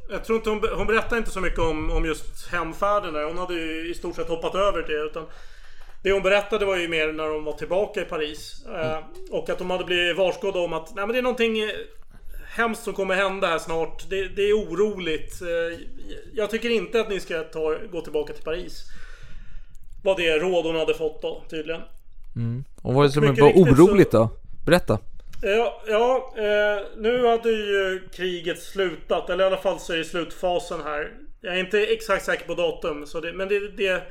[0.09, 3.23] jag tror inte hon, hon berättade inte så mycket om, om just hemfärden där.
[3.23, 5.05] Hon hade ju i stort sett hoppat över det.
[5.05, 5.23] Utan
[6.03, 8.65] det hon berättade var ju mer när de var tillbaka i Paris.
[8.65, 8.97] Eh,
[9.31, 11.53] och att de hade blivit varskådda om att nej, men det är någonting
[12.57, 14.09] hemskt som kommer hända här snart.
[14.09, 15.41] Det, det är oroligt.
[15.41, 15.79] Eh,
[16.33, 18.83] jag tycker inte att ni ska ta, gå tillbaka till Paris.
[20.03, 21.81] Var det råd hon hade fått då tydligen.
[22.35, 22.63] Mm.
[22.81, 24.29] Och vad var det som var oroligt då?
[24.65, 24.99] Berätta.
[25.41, 30.03] Ja, ja eh, nu hade ju kriget slutat, eller i alla fall så är det
[30.03, 31.11] slutfasen här.
[31.41, 34.03] Jag är inte exakt säker på datum, så det, men det, det är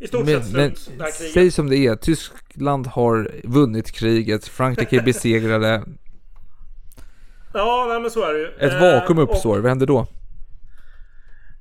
[0.00, 1.34] i stort Men, sett men slut, det här kriget.
[1.34, 5.82] säg som det är, Tyskland har vunnit kriget, Frankrike är besegrade,
[7.54, 8.46] Ja, nej, men så är det ju.
[8.46, 10.06] ett Eh, vakuum och- uppstår, vad händer då?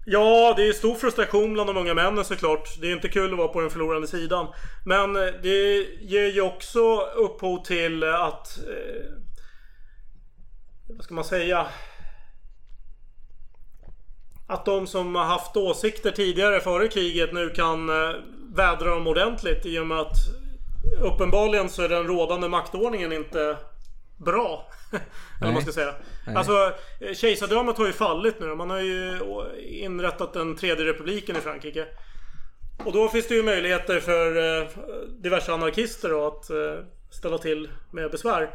[0.05, 2.69] Ja, det är stor frustration bland de unga männen såklart.
[2.81, 4.47] Det är inte kul att vara på den förlorande sidan.
[4.85, 8.57] Men eh, det ger ju också upphov till att...
[8.57, 9.11] Eh,
[10.95, 11.65] vad ska man säga?
[14.47, 18.15] Att de som har haft åsikter tidigare före kriget nu kan eh,
[18.55, 20.15] vädra dem ordentligt i och med att
[21.01, 23.57] uppenbarligen så är den rådande maktordningen inte
[24.25, 24.67] bra.
[25.41, 25.95] Eller man ska säga.
[26.27, 26.35] Nej.
[26.35, 28.55] Alltså eh, kejsardömet har ju fallit nu.
[28.55, 29.19] Man har ju
[29.57, 31.85] inrättat den tredje republiken i Frankrike.
[32.85, 34.67] Och då finns det ju möjligheter för eh,
[35.09, 38.49] diverse anarkister då att eh, ställa till med besvär.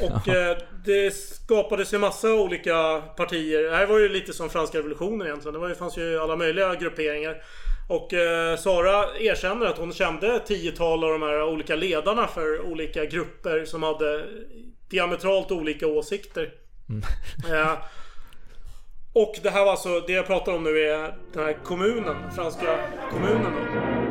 [0.00, 3.62] Och eh, det skapades ju massa olika partier.
[3.62, 5.52] Det här var ju lite som franska revolutionen egentligen.
[5.52, 7.42] Det var ju, fanns ju alla möjliga grupperingar.
[7.88, 13.04] Och eh, Sara erkänner att hon kände tiotal av de här olika ledarna för olika
[13.04, 14.24] grupper som hade
[14.92, 16.52] diametralt olika åsikter.
[17.50, 17.78] Eh,
[19.12, 22.78] och det här var alltså, det jag pratar om nu är den här kommunen, franska
[23.10, 24.01] kommunen då.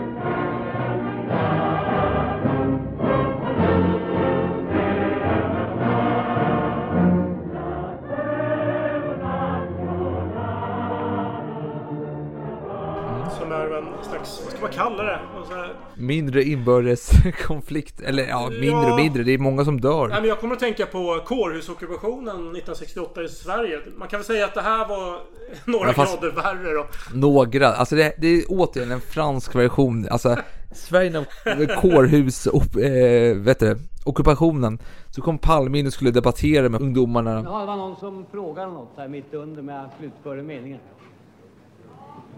[14.69, 15.19] Ska man kalla det?
[15.47, 17.11] Så här, Mindre inbördes
[17.47, 18.91] konflikt, eller ja, mindre Ja.
[18.91, 20.07] och mindre, det är många som dör.
[20.07, 23.79] Nej, men jag kommer att tänka på kårhusockupationen 1968 i Sverige.
[23.97, 25.19] Man kan väl säga att det här var
[25.65, 26.85] några fast- grader värre då.
[27.13, 30.35] Några, alltså det, det är återigen en fransk version, alltså
[30.73, 31.09] Sverige
[31.45, 36.81] när kårhus, op, eh, vet du, ockupationen, så kom Palme in och skulle debattera med
[36.81, 37.31] ungdomarna.
[37.45, 40.79] Ja, det var någon som frågade något här mitt under med att slutföra meningen.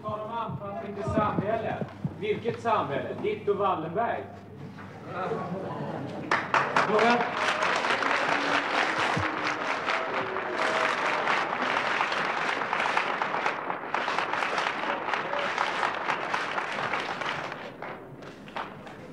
[0.04, 1.86] Tala om anpassning till samhället.
[2.24, 3.10] Vilket samhälle?
[3.24, 4.24] Ditt och Wallenberg?
[6.76, 7.24] Fråga?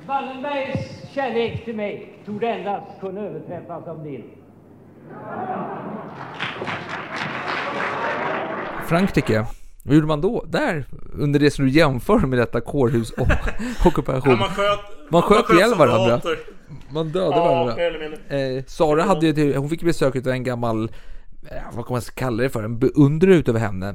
[0.07, 4.25] Wallenbergs kärlek till mig torde endast kunna överträffas av din.
[8.87, 9.47] Frankrike,
[9.83, 10.45] vad gjorde man då?
[10.49, 13.27] Där, under det som du jämför med detta kårhus och
[13.87, 14.31] ockupation.
[14.33, 14.79] Ja, man sköt,
[15.11, 16.21] Man sköt ihjäl varandra.
[16.91, 18.37] Man dödade Ja, varandra.
[18.37, 20.91] Eh, Sara hade ju, hon fick besök av en gammal,
[21.51, 23.89] eh, vad kan man kalla det för, en beundrare utav henne.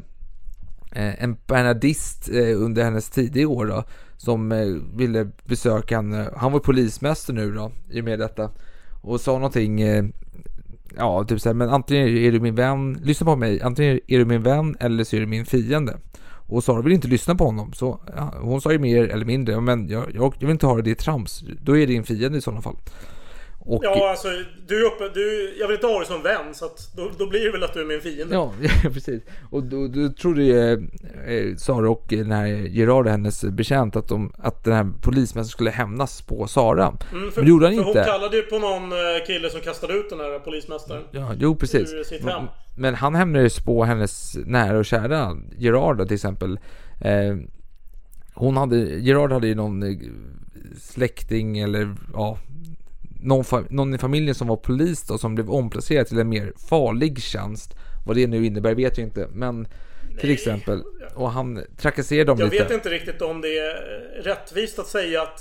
[0.92, 3.84] eh, en bernadist eh, under hennes tidiga år då,
[4.18, 4.66] som eh,
[4.96, 6.30] ville besöka henne.
[6.38, 8.50] Han var polismästare nu då, i och med detta.
[9.02, 10.06] Och sa någonting, eh,
[10.98, 14.26] ja typ såhär, men antingen är du min vän, lyssna på mig, antingen är du
[14.26, 15.98] min vän eller så är du min fiende.
[16.48, 19.62] Och Sara vill inte lyssna på honom, så ja, hon sa ju mer eller mindre,
[19.62, 22.42] men jag, jag, jag vill inte höra det trams, då är det din fiende i
[22.42, 22.76] sådana fall.
[23.68, 24.28] Och, Ja, alltså
[24.68, 27.30] du är uppe, du, jag vill inte ha dig som vän så att då, då
[27.30, 28.36] blir det väl att du är min fiende.
[28.36, 28.54] Ja,
[28.84, 29.24] precis.
[29.50, 34.34] Och då, då trodde ju eh, Sara och den här Gerard, hennes betjänt, att, de,
[34.38, 36.98] att den här polismästaren skulle hämnas på Sara.
[37.12, 38.00] Mm, för, Men det gjorde han för inte.
[38.00, 41.04] hon kallade ju på någon eh, kille som kastade ut den här polismästaren.
[41.12, 41.94] Ja, jo precis.
[41.94, 42.44] Ur sitt hem.
[42.76, 46.60] men han hämnades på hennes nära och kära, Gerard då, till exempel.
[47.02, 47.36] Eh,
[48.34, 49.98] hon hade, Gerard hade ju någon eh,
[50.82, 52.38] släkting eller ja,
[53.26, 57.22] någon, någon i familjen som var polis då som blev omplacerad till en mer farlig
[57.22, 57.76] tjänst.
[58.06, 59.68] Vad det nu innebär vet jag inte, men
[60.20, 60.84] till exempel.
[61.16, 62.64] Och han trakasserade dem Jag lite.
[62.64, 63.76] vet inte riktigt om det är
[64.24, 65.40] rättvist att säga att,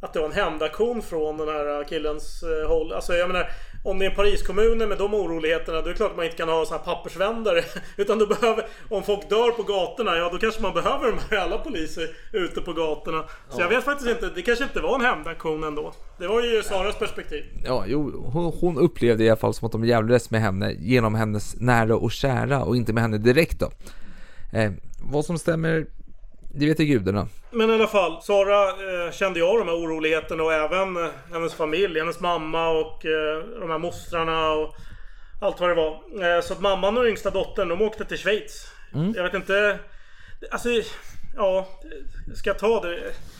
[0.00, 2.92] att det var en hämndaktion från den här killens eh, håll.
[2.92, 3.50] Alltså jag menar,
[3.84, 6.48] om det är Pariskommunen med de oroligheterna, då är det klart att man inte kan
[6.48, 7.62] ha såna här pappersvändare.
[7.96, 11.42] Utan då behöver, om folk dör på gatorna, ja då kanske man behöver de här
[11.42, 13.24] alla poliser ute på gatorna.
[13.48, 15.92] Så jag vet faktiskt inte, det kanske inte var en hämndaktion ändå.
[16.18, 17.44] Det var ju Saras perspektiv.
[17.64, 21.14] Ja, jo, hon, hon upplevde i alla fall som att de jävlades med henne genom
[21.14, 23.70] hennes nära och kära och inte med henne direkt då.
[24.58, 24.72] Eh,
[25.02, 25.86] vad som stämmer,
[26.56, 27.28] det vet ju gudarna.
[27.50, 31.54] Men i alla fall, Sara eh, kände jag de här oroligheterna och även eh, hennes
[31.54, 34.74] familj, hennes mamma och eh, de här mostrarna och
[35.40, 35.90] allt vad det var.
[36.36, 38.66] Eh, så att mamman och yngsta dottern, de åkte till Schweiz.
[38.94, 39.12] Mm.
[39.16, 39.78] Jag vet inte...
[40.50, 40.68] Alltså,
[41.36, 41.66] ja...
[42.34, 42.98] Ska jag ta det?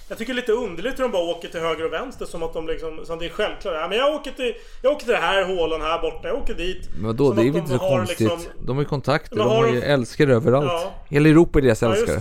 [0.08, 2.42] Jag tycker det är lite underligt hur de bara åker till höger och vänster som
[2.42, 3.04] att de liksom...
[3.04, 3.74] Som det är självklart.
[3.74, 4.54] Ja, men jag åker till...
[4.82, 6.28] Jag åker till den här hålan här borta.
[6.28, 6.88] Jag åker dit.
[7.00, 8.20] Men då, det är väl inte så konstigt.
[8.20, 10.66] liksom- De har ju kontakter, de har ju de- älskare överallt.
[10.72, 10.92] Ja.
[11.08, 12.20] Hela Europa är deras Ja, älskare.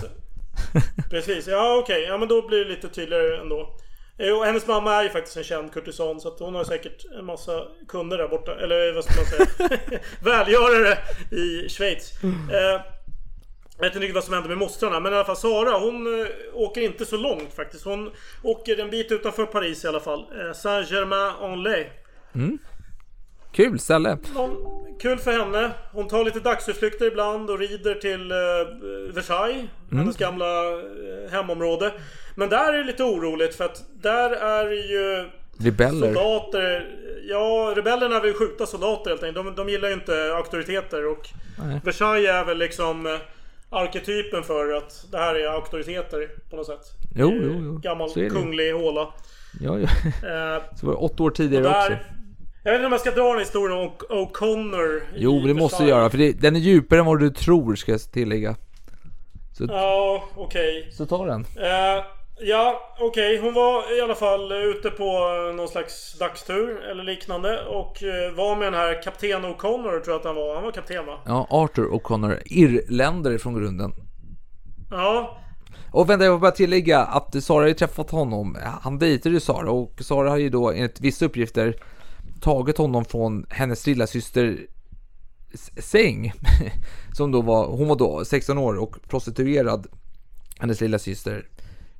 [1.10, 2.02] Precis, ja okej.
[2.02, 3.76] Ja men då blir det lite tydligare ändå.
[4.18, 7.04] Eh, Och hennes mamma är ju faktiskt en känd kurtisan så att hon har säkert
[7.18, 8.54] en massa kunder där borta.
[8.60, 10.00] Eller vad ska man säga?
[10.20, 10.98] Välgörare
[11.30, 12.12] i Schweiz.
[12.52, 12.80] Eh,
[13.76, 16.20] jag vet inte riktigt vad som hände med mostrarna men i alla fall Sara hon
[16.20, 17.84] eh, åker inte så långt faktiskt.
[17.84, 18.10] Hon
[18.42, 20.20] åker en bit utanför Paris i alla fall.
[20.20, 21.86] Eh, Saint-Germain-en-Laye.
[22.34, 22.58] Mm.
[23.54, 24.18] Kul ställe.
[24.34, 24.56] Någon,
[25.00, 25.70] kul för henne.
[25.92, 28.36] Hon tar lite dagsutflykter ibland och rider till eh,
[29.14, 29.56] Versailles.
[29.90, 29.98] Mm.
[29.98, 31.92] Hennes gamla eh, hemområde.
[32.34, 36.06] Men där är det lite oroligt för att där är ju Rebeller.
[36.06, 36.86] soldater.
[37.28, 39.46] Ja, rebellerna vill skjuta soldater helt enkelt.
[39.46, 41.28] De, de gillar ju inte auktoriteter och
[41.58, 41.80] Nej.
[41.84, 43.12] Versailles är väl liksom eh,
[43.70, 46.80] arketypen för att det här är auktoriteter på något sätt.
[47.16, 47.78] Jo, jo, jo.
[47.82, 49.08] Gammal kunglig håla.
[49.60, 49.88] Ja, ja.
[50.28, 51.92] Eh, Så var det åtta år tidigare där, också.
[52.66, 55.02] Jag vet inte om jag ska dra den historien om O'Connor.
[55.16, 57.92] Jo, det måste du göra för det, den är djupare än vad du tror ska
[57.92, 58.56] jag tillägga.
[59.52, 60.88] Så, Ja, okej.
[60.92, 61.40] så ta den.
[61.56, 62.04] Eh,
[62.40, 63.38] ja, okej.
[63.38, 67.64] Hon var i alla fall ute på eh, någon slags dagstur eller liknande.
[67.66, 70.54] Och eh, var med den här kapten O'Connor tror jag att han var.
[70.54, 71.18] Han var kapten va?
[71.26, 73.92] Ja, Arthur O'Connor, irländare från grunden.
[74.90, 75.38] Ja.
[75.92, 78.58] Och vänta, jag vill bara tillägga att Sara har ju träffat honom.
[78.82, 81.76] Han dejtade ju Sara och Sara har ju då enligt vissa uppgifter
[82.40, 84.58] tagit honom från hennes lilla syster
[85.78, 86.32] säng.
[87.16, 89.86] Som då var, hon var då 16 år och prostituerad.
[90.58, 91.48] Hennes lilla syster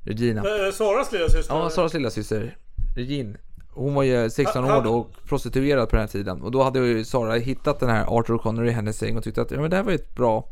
[0.03, 0.41] Regina.
[0.41, 1.55] Eh, Saras lilla syster.
[1.55, 2.57] Ja, Saras lilla syster
[2.95, 3.37] Regine.
[3.73, 6.41] Hon var ju 16 Ha- år då och prostituerad på den här tiden.
[6.41, 9.41] Och då hade ju Sara hittat den här Arthur O'Connor i hennes säng och tyckte
[9.41, 10.49] att ja, men det här var ju ett bra,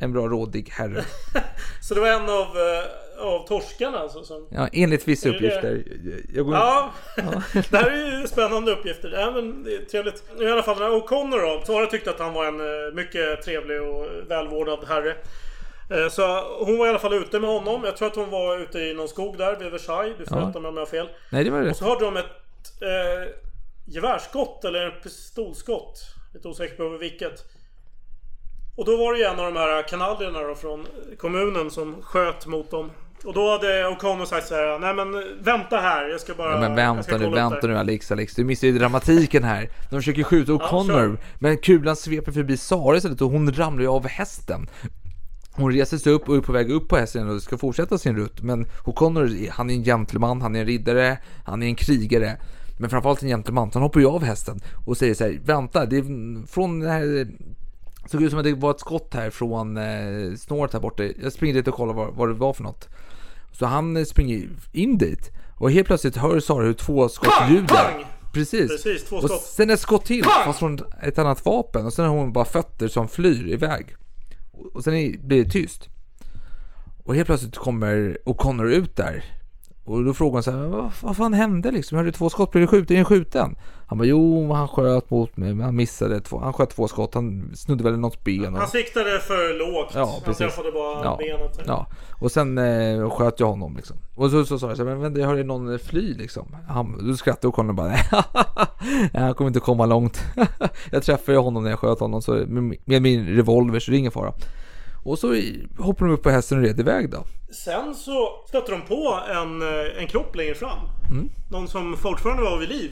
[0.00, 1.04] en bra rådig herre.
[1.82, 2.84] Så det var en av, eh,
[3.22, 4.46] av torskarna alltså som...
[4.50, 5.46] Ja, enligt vissa Är det det?
[5.46, 5.84] uppgifter.
[6.34, 6.92] Jag går Ja,
[7.70, 9.08] det här är ju spännande uppgifter.
[9.20, 10.24] Ja, men det är trevligt.
[10.40, 11.62] I alla fall O'Connor då.
[11.66, 15.16] Sara tyckte att han var en eh, mycket trevlig och välvårdad herre.
[15.90, 17.84] Eh, Så hon var i alla fall ute med honom.
[17.84, 20.18] Jag tror att hon var ute i någon skog där vid Versailles.
[20.18, 20.48] Du får Ja.
[20.48, 21.08] rätta mig om jag har fel.
[21.32, 21.76] Nej, det var Och rätt.
[21.76, 22.26] så hörde de ett
[22.82, 23.32] eh,
[23.86, 25.98] gevärsskott eller en pistolskott.
[26.34, 27.44] Lite osäker på vilket.
[28.76, 30.86] Och då var det ju en av de här kanadierna då från
[31.18, 32.90] kommunen som sköt mot dem.
[33.24, 36.52] Och då hade O'Connor sagt så här: Nej men vänta här, jag ska bara...
[36.52, 38.34] Ja, men vänta nu, vänta det." nu Alex, Alex.
[38.34, 39.68] Du missar ju dramatiken här.
[39.90, 41.18] De försöker skjuta O'Connor, kör.
[41.38, 44.68] men kulan sveper förbi Sara istället och hon ramlar ju av hästen.
[45.54, 48.16] Hon reser sig upp och är på väg upp på hästen och ska fortsätta sin
[48.16, 48.42] rutt.
[48.42, 52.36] Men O'Connor, han är en gentleman, han är en riddare, han är en krigare.
[52.78, 55.86] Men framförallt en gentleman, så han hoppar ju av hästen och säger så här, vänta,
[55.86, 57.26] det är från den här
[58.06, 61.02] Såg ut som att det var ett skott här från eh, snåret här borta.
[61.22, 62.88] Jag springer dit och kollar vad, vad det var för något.
[63.52, 68.06] Så han springer in dit och helt plötsligt hör Sara hur två skott ljuder.
[68.32, 68.68] Precis.
[68.68, 69.42] Precis, två och skott.
[69.42, 70.44] sen ett skott till Pang!
[70.44, 73.96] fast från ett annat vapen och sen har hon bara fötter som flyr iväg.
[74.74, 74.92] Och sen
[75.22, 75.88] blir det tyst.
[77.04, 79.24] Och helt plötsligt kommer O'Connor ut där.
[79.84, 81.98] Och då frågar hon så här, vad, vad fan hände liksom?
[81.98, 82.94] Hörde två skott, blev du skjuten?
[82.94, 83.56] Är den skjuten?
[83.92, 86.38] Han bara, jo, han sköt mot mig, men han missade två.
[86.38, 88.54] Han sköt två skott, han snodde väl något ben.
[88.54, 88.60] Och...
[88.60, 89.92] Han siktade för lågt.
[89.94, 91.60] Ja, han träffade bara Ja, benet.
[91.66, 91.86] ja.
[92.20, 93.96] Och sen eh, sköt jag honom liksom.
[94.14, 96.56] Och så, så sa jag så här, men vänta, jag hörde någon fly liksom.
[96.68, 97.88] Han, då skrattade O'Connor bara,
[99.12, 100.20] nej, han kommer inte komma långt.
[100.90, 103.98] jag träffade honom när jag sköt honom så, med, med min revolver, så det är
[103.98, 104.32] ingen fara.
[105.04, 105.34] Och så
[105.78, 107.24] hoppade de upp på hästen och red iväg då.
[107.64, 110.78] Sen så stötte de på en, eh, en kropp längre fram.
[111.10, 111.28] Mm.
[111.50, 112.90] Någon som fortfarande var vid liv.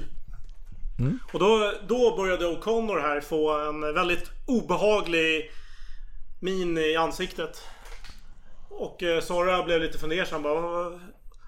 [1.01, 1.19] Mm.
[1.33, 5.51] Och då, då började O'Connor här få en väldigt obehaglig
[6.41, 7.63] min i ansiktet.
[8.69, 10.87] Och eh, Sara blev lite fundersam bara.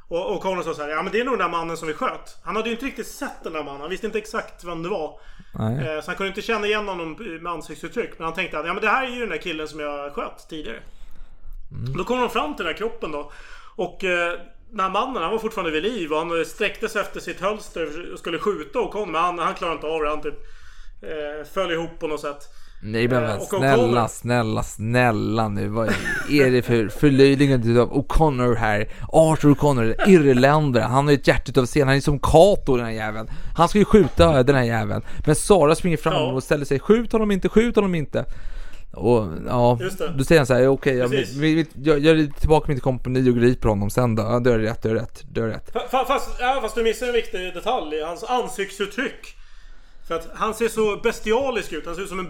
[0.09, 1.95] Och O'Connor sa så här, ja men det är nog den där mannen som vi
[1.95, 2.37] sköt.
[2.45, 3.81] Han hade ju inte riktigt sett den där mannen.
[3.81, 5.21] Han visste inte exakt vem det var.
[5.81, 8.11] Eh, Så han kunde inte känna igen honom med ansiktsuttryck.
[8.19, 10.13] Men han tänkte att ja, men det här är ju den där killen som jag
[10.13, 10.81] sköt tidigare.
[11.97, 13.33] Då kom de fram till den här kroppen då.
[13.77, 14.39] Och eh,
[14.73, 18.13] den här mannen han var fortfarande vid liv och han sträckte sig efter sitt hölster
[18.13, 19.07] och skulle skjuta O'Connor.
[19.07, 20.09] Men han, han klarade inte av det.
[20.09, 20.39] Han typ
[21.03, 22.49] eh, föll ihop på något sätt.
[22.85, 25.69] Nej men, Eh, men och snälla, snälla, snälla nu.
[25.69, 25.89] Vad
[26.31, 28.89] är det för förlöjligande av O'Connor här?
[29.13, 30.85] Arthur O'Connor, irländare.
[30.85, 31.89] Han har ju ett hjärta av scen.
[31.89, 33.29] Han är som Kato den här jäveln.
[33.57, 35.03] Han ska ju skjuta den här jäveln.
[35.27, 36.81] Men Sara springer fram och ställer sig.
[36.81, 38.25] Skjut honom inte, skjut honom inte.
[38.93, 40.09] Och ja, det.
[40.19, 42.83] då säger han så här, okej, jag, vi, vi, jag, jag är tillbaka med mitt
[42.83, 44.23] kompani och griper honom sen då.
[44.23, 45.73] Ja, du har rätt, du har rätt, du har rätt.
[45.75, 48.01] Fa- fa- Fast, ja, fast du missar en viktig detalj.
[48.01, 49.37] Hans ansiktsuttryck.
[50.09, 51.87] För att han ser så bestialisk ut.
[51.87, 52.27] Han ser ut som en,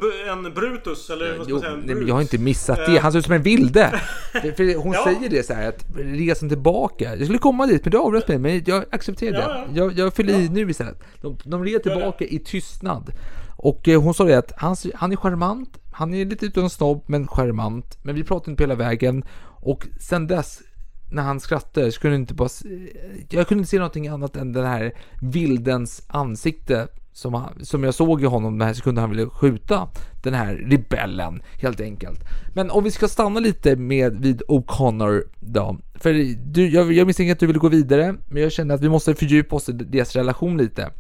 [0.47, 1.11] en Brutus.
[1.11, 1.73] Eller vad ska Jo, man säga?
[1.73, 2.09] En brut.
[2.09, 2.99] jag har inte missat Eh, det.
[2.99, 4.01] Han ser ut som en vilde.
[4.33, 5.05] För- hon Ja.
[5.05, 7.05] säger det så här att resan tillbaka.
[7.17, 8.39] Jag skulle komma dit men du avbröt mig.
[8.39, 9.39] Men jag accepterar det.
[9.39, 9.83] Ja, ja.
[9.85, 11.03] Jag, jag fyller i nu istället.
[11.21, 13.11] De, de red tillbaka i tystnad.
[13.57, 15.79] Och eh, hon sa det att han, han är charmant.
[16.03, 17.99] Han är lite utan snobb men charmant.
[18.03, 19.25] Men vi pratade inte på hela vägen.
[19.45, 20.63] Och sen dess
[21.11, 22.93] när han skrattade så kunde jag inte bara se-
[23.31, 27.95] Jag kunde inte se någonting annat än den här vildens ansikte som, han, som jag
[27.95, 29.89] såg i honom den här sekunden han ville skjuta
[30.23, 32.21] den här rebellen helt enkelt.
[32.55, 35.79] Men om vi ska stanna lite med vid O'Connor då.
[35.95, 36.13] För
[36.53, 39.15] du, jag, jag misstänker att du vill gå vidare, men jag känner att vi måste
[39.15, 40.91] fördjupa oss i deras relation lite.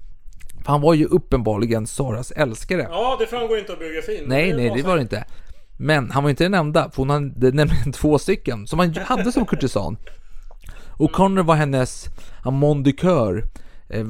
[0.65, 2.87] För han var ju uppenbarligen Saras älskare.
[2.91, 4.25] Ja, det framgår inte av biografin.
[4.27, 5.25] Nej, nej, var det var det inte.
[5.79, 9.33] Men han var inte den enda, för hon hade nämligen två stycken som han hade
[9.33, 9.97] som kurtisan.
[10.99, 12.07] O'Connor var hennes
[12.45, 13.45] amon du coeur.
[13.89, 14.05] Eh,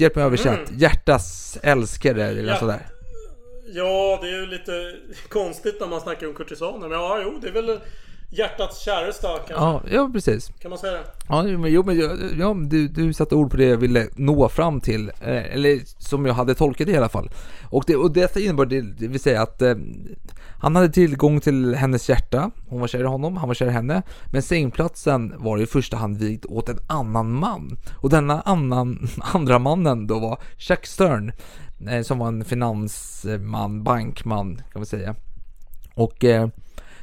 [0.00, 0.68] Hjälp mig översätt.
[0.68, 0.80] Mm.
[0.80, 2.56] Hjärtas älskare eller Ja.
[2.58, 2.86] sådär.
[3.74, 4.72] Ja, det är ju lite
[5.28, 6.88] konstigt när man snackar om kurtisaner.
[6.88, 7.78] Men ja, jo, det är väl
[8.32, 9.54] hjärtats käresta kanske.
[9.54, 10.52] Ja, ja precis.
[10.58, 11.04] Kan man säga det?
[11.28, 11.98] Ja, men, jo, men
[12.38, 16.26] ja, du, du satte ord på det jag ville nå fram till, eh, eller som
[16.26, 17.30] jag hade tolkat det i alla fall.
[17.70, 19.74] Och, det, och detta innebar det, det vill säga att eh,
[20.60, 23.70] han hade tillgång till hennes hjärta, hon var kär i honom, han var kär i
[23.70, 27.78] henne, men sängplatsen var i första hand vigd åt en annan man.
[27.94, 31.32] Och denna annan, andra mannen då var Chuck Stern,
[31.90, 35.14] eh, som var en finansman, bankman kan man säga.
[35.94, 36.48] Och eh,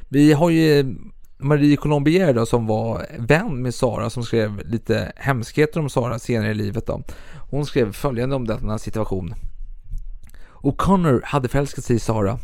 [0.08, 0.96] vi har ju
[1.42, 6.50] Marie Colombier då som var vän med Sara som skrev lite hemskheter om Sara senare
[6.50, 7.02] i livet då.
[7.50, 9.34] Hon skrev följande om denna situation.
[10.62, 12.38] O'Connor hade förälskat sig i Sara.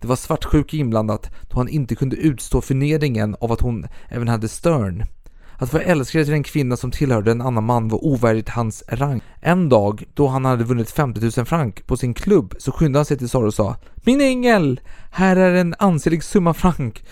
[0.00, 4.48] Det var svartsjuka inblandat då han inte kunde utstå förnedringen av att hon även hade
[4.48, 5.04] Stern.
[5.58, 9.20] Att vara älskare till en kvinna som tillhörde en annan man var ovärdigt hans rang.
[9.40, 13.04] En dag, då han hade vunnit 50 000 frank på sin klubb, så skyndade han
[13.04, 14.80] sig till Sara och sa Min ängel!
[15.10, 17.04] Här är en ansenlig summa frank.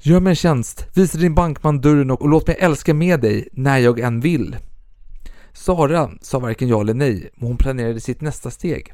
[0.00, 3.48] Gör mig en tjänst, visa din bankman dörren och, och låt mig älska med dig
[3.52, 4.56] när jag än vill.
[5.52, 8.92] Sara sa varken ja eller nej, men hon planerade sitt nästa steg.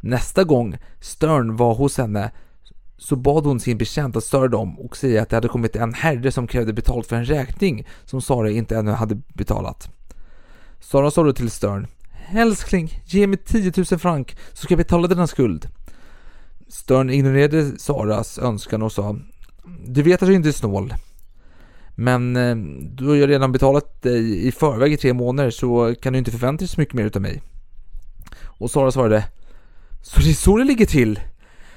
[0.00, 2.30] Nästa gång Stern var hos henne
[2.98, 5.94] så bad hon sin betjänt att störa dem och säga att det hade kommit en
[5.94, 9.90] herre som krävde betalt för en räkning som Sara inte ännu hade betalat.
[10.80, 11.86] Sara sa då till Stern
[12.32, 15.68] Älskling, ge mig 10 000 frank så ska jag betala denna skuld.
[16.68, 19.16] Stern ignorerade Saras önskan och sa
[19.86, 20.94] Du vet att jag inte är snål.
[21.94, 22.34] Men
[22.96, 26.18] då du har jag redan betalat dig i förväg i tre månader så kan du
[26.18, 27.42] inte förvänta dig så mycket mer utav mig.
[28.44, 29.24] Och Sara svarade
[30.02, 31.20] Så det är så det ligger till?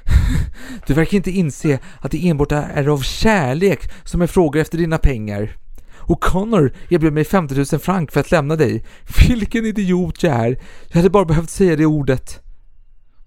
[0.87, 4.97] Du verkar inte inse att det enbart är av kärlek som jag frågar efter dina
[4.97, 5.57] pengar.
[5.97, 8.85] Och Connor erbjöd mig 50 000 frank för att lämna dig.
[9.27, 10.59] Vilken idiot jag är!
[10.87, 12.39] Jag hade bara behövt säga det ordet.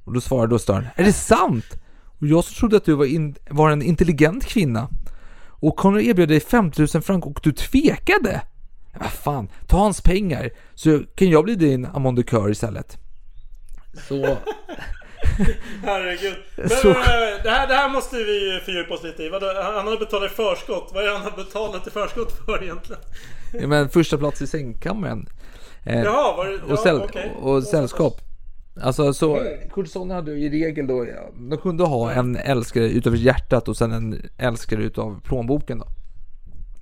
[0.04, 1.64] Och då svarade då Stern, är det sant?
[2.18, 4.88] Och jag som trodde att du var, in, var en intelligent kvinna.
[5.48, 8.42] Och Connor erbjöd dig 50 000 frank och du tvekade?
[9.00, 12.98] Vad fan, ta hans pengar så kan jag bli din amon istället.
[14.08, 14.38] Så
[15.84, 16.34] Herregud.
[16.56, 16.94] Men, Så- men,
[17.42, 19.30] det, här, det här måste vi fördjupa oss lite i.
[19.30, 20.90] Han har betalat i förskott.
[20.94, 23.02] Vad är det han har betalat i förskott för egentligen?
[23.52, 25.28] Ja, men första plats i sängkammaren.
[25.86, 27.32] Eh, Jaha, var det- och, ja, säll, okej.
[27.40, 28.20] och sällskap.
[28.82, 29.40] Alltså så,
[29.74, 33.76] kurtisaner hade ju i regel då, ja, de kunde ha en älskare utav hjärtat och
[33.76, 35.86] sen en älskare utav plånboken då.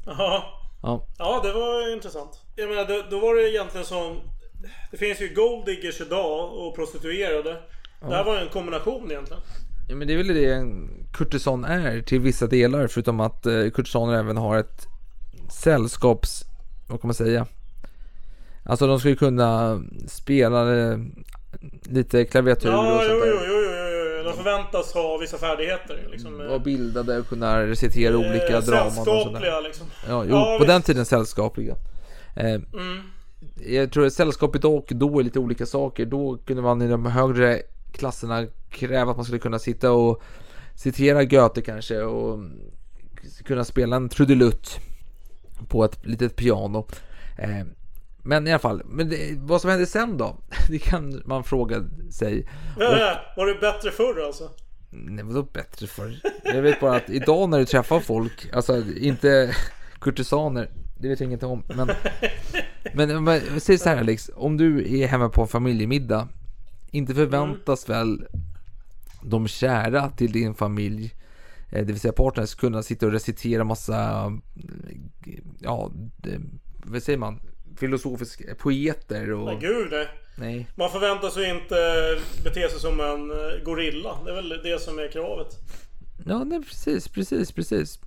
[0.07, 0.43] Jaha.
[0.83, 1.07] Ja.
[1.19, 2.41] Ja, det var intressant.
[2.57, 4.21] Jag menar, då, då var det egentligen som...
[4.91, 7.57] Det finns ju golddiggers idag och prostituerade.
[8.09, 9.43] Det här var en kombination egentligen.
[9.89, 13.71] ja men det är väl det en kurtisan är till vissa delar förutom att eh,
[13.75, 14.87] kurtisaner även har ett
[15.51, 16.45] sällskaps,
[16.89, 17.47] vad kan man säga?
[18.65, 20.99] Alltså de skulle kunna spela eh,
[21.83, 23.27] lite klaviatur och Ja, sånt jo, där.
[23.27, 24.23] jo, jo, jo, jo.
[24.25, 26.09] De förväntas ha vissa färdigheter.
[26.13, 29.63] Liksom, Vara bildade och kunna recitera olika Eh, draman och sällskapliga, sådär.
[29.63, 29.87] liksom.
[30.09, 30.87] Ja, jo, Ja, på den visst.
[30.87, 31.75] tiden sällskapliga.
[32.37, 33.01] Eh, Mm.
[33.67, 36.07] Jag tror att sällskap idag och då är lite olika saker.
[36.07, 37.63] Då kunde man i de högre
[37.93, 40.23] klasserna kräva att man skulle kunna sitta och
[40.75, 42.39] citera Goethe kanske och
[43.45, 44.79] kunna spela en trudelutt
[45.69, 46.87] på ett litet piano.
[47.39, 47.67] Eh,
[48.25, 50.37] men i alla fall, men det, vad som hände sen då?
[50.69, 52.49] Det kan man fråga sig.
[52.77, 54.51] Och, Eh, Var det bättre förr alltså?
[54.91, 56.21] nej, vadå bättre för?
[56.45, 59.57] Jag vet bara att idag när du träffar folk, alltså inte
[60.01, 61.65] kurtisaner, det vet jag inget om.
[61.69, 61.91] Men,
[63.09, 66.29] men, men säg så här Alex, om du är hemma på en familjemiddag,
[66.93, 68.25] inte förväntas väl
[69.23, 71.15] de kära till din familj,
[71.73, 74.25] eh, det vill säga partners, kunna sitta och recitera massa,
[75.27, 76.41] eh, ja, det-
[76.85, 77.41] vad säger man,
[77.77, 79.45] filosofiska poeter och...
[79.47, 80.09] Nej, gud nej.
[80.37, 80.67] Nej.
[80.75, 81.75] Man förväntar sig inte
[82.45, 84.19] bete sig som en eh, gorilla.
[84.25, 85.49] Det är väl det som är kravet.
[86.27, 87.99] Ja, nej, precis, precis, precis.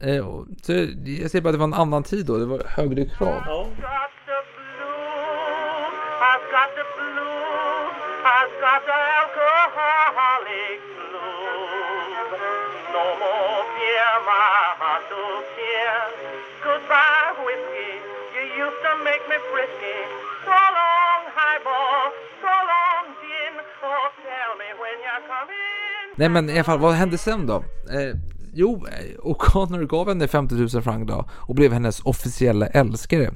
[0.00, 0.26] Eh,
[0.62, 3.42] så jag säger bara att det var en annan tid då, det var högre krav.
[3.46, 3.68] Ja
[8.60, 12.30] got the alcoholic blues.
[12.94, 15.22] No more beer, my heart to
[15.54, 15.96] cheer.
[16.66, 17.92] Goodbye, whiskey.
[18.34, 19.98] You used to make me frisky.
[20.46, 22.02] So long, highball.
[22.42, 23.54] So long, gin.
[23.82, 26.08] Oh, tell me when you're coming.
[26.16, 27.56] Nej men i alla fall, vad hände sen då?
[27.90, 28.16] Eh,
[28.54, 33.30] jo, eh, O'Connor gav henne 50 000 franc då och blev hennes officiella älskare.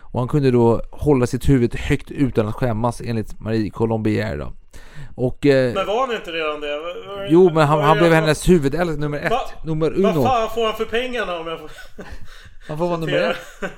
[0.00, 4.52] Och han kunde då hålla sitt huvud högt utan att skämmas enligt Marie Colombier då.
[5.14, 5.46] Och...
[5.46, 6.78] Eh, Men var han inte redan det?
[6.78, 9.40] Var- jo, men han, han blev hennes huvudälskare nummer ett, Va?
[9.64, 10.22] nummer Vad uno.
[10.24, 11.70] fan får han för pengarna om jag får...
[12.68, 13.36] Han får vara nummer ett.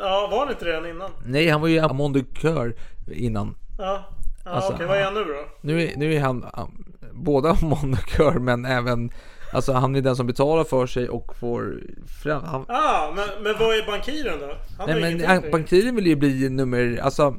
[0.00, 1.10] Ja, var han inte redan innan?
[1.26, 2.74] Nej, han var ju Amon de Coeur
[3.12, 3.54] innan.
[3.78, 4.04] Ja.
[4.44, 5.34] Ja, Alltså, okej, vad är han nu då?
[5.60, 9.10] Nu är, nu är han um, båda Amon de Coeur, men även
[9.52, 11.80] Alltså han är den som betalar för sig och får
[12.22, 12.42] fram...
[12.44, 14.56] Han, Ah, men, men vad är bankiren då?
[14.78, 17.34] Han nej men bankiren vill ju bli nummer, alltså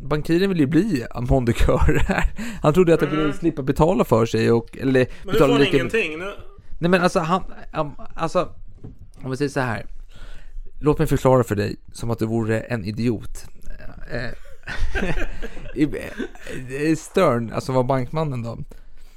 [0.00, 2.02] Bankiren vill ju bli Amon Coeur
[2.62, 5.12] Han trodde att han skulle slippa betala för sig och, eller Mm.
[5.24, 6.18] Men nu får han lika ingenting.
[6.18, 6.32] Nu...
[6.78, 7.42] Nej men alltså han,
[8.14, 8.48] alltså
[9.22, 9.86] Om vi säger så här
[10.80, 13.44] Låt mig förklara för dig som att du vore en idiot
[14.12, 14.30] Eh,
[15.74, 16.10] i-
[16.90, 18.58] eh, Stern, alltså var bankmannen då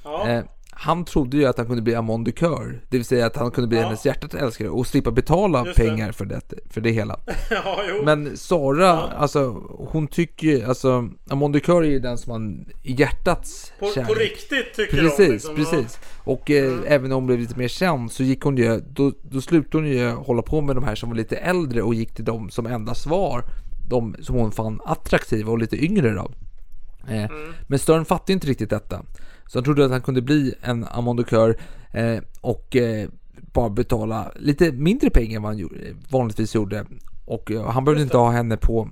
[0.04, 0.42] Ja.
[0.84, 3.50] Han trodde ju att han kunde bli Amon de Coeur Det vill säga att han
[3.50, 3.84] kunde bli Ja.
[3.84, 5.84] hennes hjärtat älskare och slippa betala Just det.
[5.84, 7.20] pengar för det, för det hela
[7.50, 7.76] ja.
[8.04, 12.66] Men Sara, alltså hon tycker ju, alltså Amon de Coeur är ju den som man
[12.82, 15.98] i hjärtats På, kärlek på riktigt tycker Precis, de liksom, precis.
[16.24, 19.40] Och eh, även om hon blev lite mer känd så gick hon ju, då, då
[19.40, 22.24] slutade hon ju hålla på med de här som var lite äldre och gick till
[22.24, 23.44] dem som enda svar.
[23.88, 26.30] De som hon fann attraktiva och lite yngre då.
[27.08, 27.30] Eh,
[27.66, 29.02] Men Stern fattade inte riktigt detta.
[29.46, 31.56] Så han trodde att han kunde bli en Amon de Coeur
[31.92, 33.08] eh, och eh,
[33.52, 35.76] bara betala lite mindre pengar än vad han gjorde,
[36.10, 36.86] vanligtvis gjorde.
[37.24, 38.88] Och eh, han behövde inte ha henne på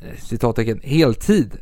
[0.00, 1.58] eh, citattecken heltid.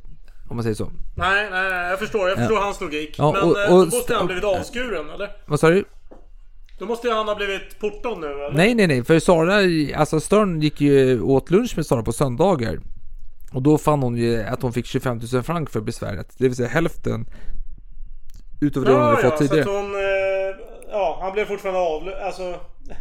[0.48, 0.90] Om man säger så.
[1.16, 2.28] Nej, nej, nej, jag förstår.
[2.28, 2.36] Jag Ja.
[2.36, 3.14] förstår hans logik.
[3.18, 5.30] Ja, men och- eh, och då måste st- han blivit och- avskuren, eller?
[5.46, 5.84] Vad sa du?
[6.78, 8.52] Då måste ju han ha blivit portad nu, eller?
[8.56, 9.54] Nej, nej, nej, för Sara,
[10.00, 12.78] alltså Stern gick ju åt lunch med Sara på söndagar.
[13.52, 16.34] Och då fann hon ju att hon fick 25 000 franc för besväret.
[16.38, 17.26] Det vill säga hälften
[18.60, 19.70] utav det hon hade ja, fått tidigare.
[19.70, 19.94] hon...
[19.94, 20.56] Eh,
[20.90, 22.22] ja, han blev fortfarande avlönad.
[22.22, 22.42] Alltså...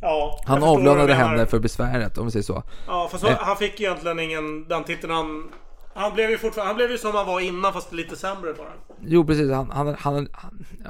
[0.00, 2.62] Ja, Han avlönade henne för besväret, om vi säger så.
[2.86, 3.36] Ja, fast Eh.
[3.40, 4.68] han fick egentligen ingen...
[4.68, 5.48] Den titeln han...
[5.94, 6.68] Han blev ju fortfarande...
[6.70, 8.68] Han blev ju som han var innan fast lite sämre bara.
[9.06, 10.28] Jo precis, han, han, han,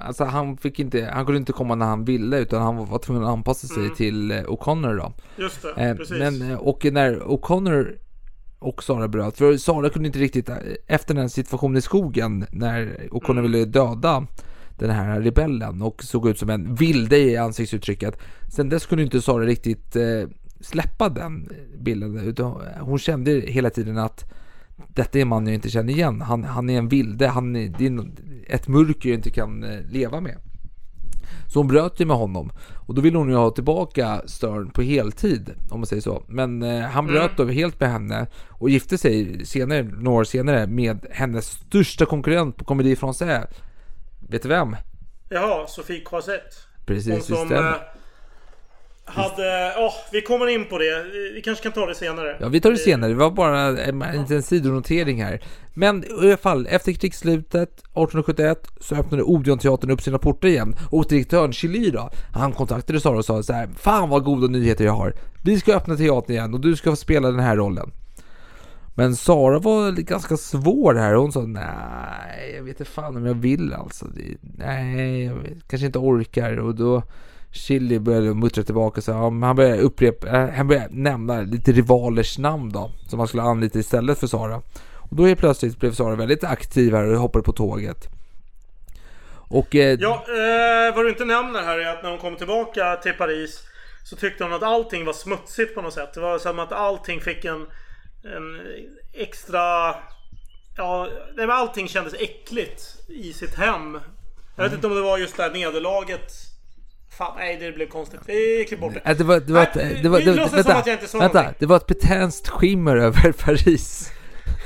[0.00, 2.98] alltså han fick inte, han kunde inte komma när han ville utan han var, var
[2.98, 3.94] tvungen att anpassa sig Mm.
[3.94, 5.12] till eh, O'Connor då.
[5.36, 6.18] Just det, Eh, precis.
[6.18, 7.96] Men, eh, och när O'Connor
[8.58, 10.50] och Sara bröt, för Sara kunde inte riktigt,
[10.86, 13.42] efter den situationen i skogen när O'Connor Mm.
[13.42, 14.26] ville döda
[14.78, 18.18] den här rebellen och såg ut som en vilde i ansiktsuttrycket.
[18.48, 20.28] Sen dess kunde inte Sara riktigt eh,
[20.60, 21.48] släppa den
[21.78, 24.32] bilden utan hon kände hela tiden att
[24.88, 26.20] detta är en man jag inte känner igen.
[26.20, 28.10] Han, han är en vilde, han är, det är
[28.46, 30.36] ett mörker jag inte kan eh, leva med.
[31.46, 32.52] Så hon bröt ju med honom
[32.86, 36.22] och då ville hon ju ha tillbaka Stern på heltid om man säger så.
[36.26, 40.66] Men eh, han bröt då helt med henne och gifte sig senare, några år senare
[40.66, 43.46] med hennes största konkurrent på Comedy Français.
[44.28, 44.76] Vet du vem?
[45.28, 46.56] Jaha, Sofie Croisette.
[46.86, 47.48] Precis, Hon som
[49.08, 49.72] hade...
[49.76, 51.04] Ja, vi kommer in på det.
[51.34, 52.36] Vi kanske kan ta det senare.
[52.40, 53.10] Ja, vi tar det senare.
[53.10, 55.40] Det var bara en, en liten sidonotering här.
[55.74, 61.08] Men i alla fall, efter krigsslutet 1871 så öppnade Odeonteatern upp sina portar igen och
[61.08, 64.92] direktören Chili då, han kontaktade Sara och sa så här: Fan vad goda nyheter jag
[64.92, 65.14] har!
[65.44, 67.90] Vi ska öppna teatern igen och du ska få spela den här rollen.
[68.94, 71.14] Men Sara var ganska svår här.
[71.14, 74.06] Hon sa nej, jag vet inte fan om jag vill alltså.
[74.40, 75.36] Nej, jag
[75.68, 76.56] kanske inte orkar.
[76.56, 77.02] Och då
[77.52, 82.38] Chili började muttra tillbaka så ja, han började upprepa, äh, han började nämna lite rivalers
[82.38, 82.90] namn då.
[83.08, 84.62] Som han skulle anlita istället för Sara.
[84.94, 88.08] Och då helt plötsligt blev Sara väldigt aktiv här och hoppade på tåget.
[89.48, 92.96] Och eh, Ja, eh, vad du inte nämner här är att när hon kom tillbaka
[92.96, 93.64] till Paris
[94.04, 96.14] så tyckte hon att allting var smutsigt på något sätt.
[96.14, 97.66] Det var som att allting fick en,
[98.24, 98.60] en
[99.12, 99.94] extra...
[100.76, 101.08] Ja,
[101.48, 104.00] allting kändes äckligt i sitt hem.
[104.56, 106.32] Jag vet inte om det var just det här nederlaget.
[107.10, 108.20] Fan, nej det blev konstigt.
[108.26, 109.14] Vi klipper bort det.
[109.14, 111.54] det var, det var, ett, Nej, det var, det, låtsas vänta, vänta, någonting.
[111.58, 114.10] det var ett betänst skimmer över Paris.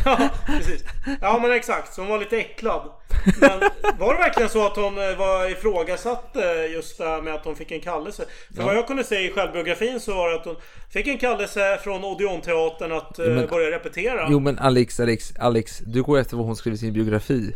[0.05, 0.85] Ja, precis.
[1.21, 2.91] Ja men exakt, så hon var lite äcklad.
[3.41, 3.61] Men
[3.99, 7.45] var det verkligen så att hon eh, var ifrågasatt eh, just det här med att
[7.45, 8.25] hon fick en kallelse?
[8.55, 8.67] För Ja.
[8.67, 10.57] vad jag kunde se i självbiografin så var det att hon
[10.91, 14.27] fick en kallelse från Odeonteatern att eh, Jo, men- börja repetera.
[14.31, 17.55] Jo men Alex, Alex, Alex, du går efter vad hon skrev i sin biografi.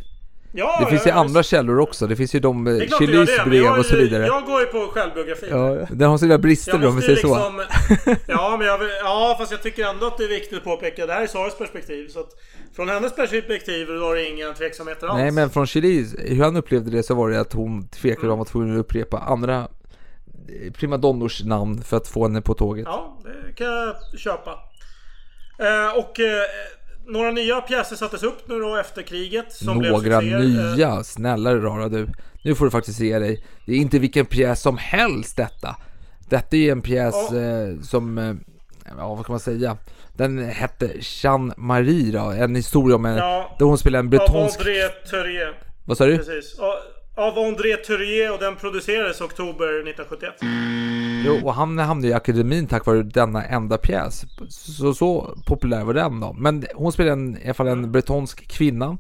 [0.57, 3.79] Ja, det finns ju andra källor också, det finns ju de, eh, Chilis brev jag,
[3.79, 4.27] och så vidare.
[4.27, 5.49] Jag går ju på självbiografin.
[5.51, 7.35] Ja, den har sina brister då, om vi säger ju så.
[7.35, 11.07] liksom, ja, men jag, ja, fast jag tycker ändå att det är viktigt att påpeka.
[11.07, 12.09] Det här är Saras perspektiv.
[12.09, 12.31] Så att
[12.77, 15.19] från hennes perspektiv var det inga tveksamheter alls.
[15.19, 18.41] Nej men från Chilis, hur han upplevde det så var det att hon tvekade om
[18.41, 22.85] att att upprepa andra eh, primadonnors namn för att få henne på tåget.
[22.87, 24.51] Ja, det kan jag köpa.
[25.59, 26.43] Eh, och eh,
[27.07, 29.53] några nya pjäser sattes upp nu då efter kriget.
[29.53, 30.41] Som blev Några succéer.
[30.41, 32.09] Eh, nya, snälla rara du.
[32.43, 33.45] Nu får du faktiskt se dig.
[33.67, 35.77] Det är inte vilken pjäs som helst detta.
[36.29, 37.37] Detta är ju en pjäs Ja.
[37.39, 38.35] eh, som, eh,
[38.99, 39.77] ja vad kan man säga?
[40.13, 43.57] Den hette Jeanne Marie då, en historia om en, Ja.
[43.59, 44.59] där hon spelar en bretonsk...
[44.61, 45.55] André Thurier.
[45.85, 46.17] Vad sa du?
[46.17, 46.55] Precis.
[46.59, 46.79] Ja,
[47.19, 50.35] Av André Thurier och den producerades oktober 1971.
[51.27, 54.25] Jo, och han hamnade i akademin tack vare denna enda pjäs.
[54.49, 56.33] Så, så populär var den då.
[56.33, 58.99] Men hon spelar en, i alla fall en bretonsk kvinna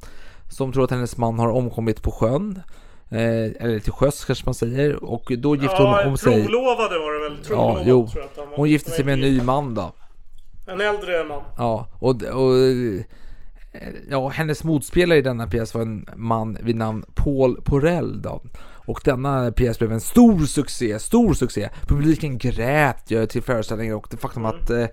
[0.49, 2.61] som tror att hennes man har omkommit på sjön.
[3.11, 3.19] Eh,
[3.65, 5.05] eller till sjöss kanske man säger.
[5.05, 6.45] Och då gifte hon Ja, om sig.
[6.47, 7.39] trolovade var det väl?
[7.43, 8.09] Ja, Trolovad, jo.
[8.37, 8.57] han var.
[8.57, 9.93] Hon gifte sig med en ny man då.
[10.67, 11.43] En äldre man.
[11.59, 12.53] Ja, och, och
[14.11, 18.43] ja, hennes motspelare i denna pjäs var en man vid namn Paul Porell då.
[18.87, 21.69] Och denna pjäs blev en stor succé, stor succé.
[21.89, 24.87] Publiken grät ju till föreställningen och det faktum att eh,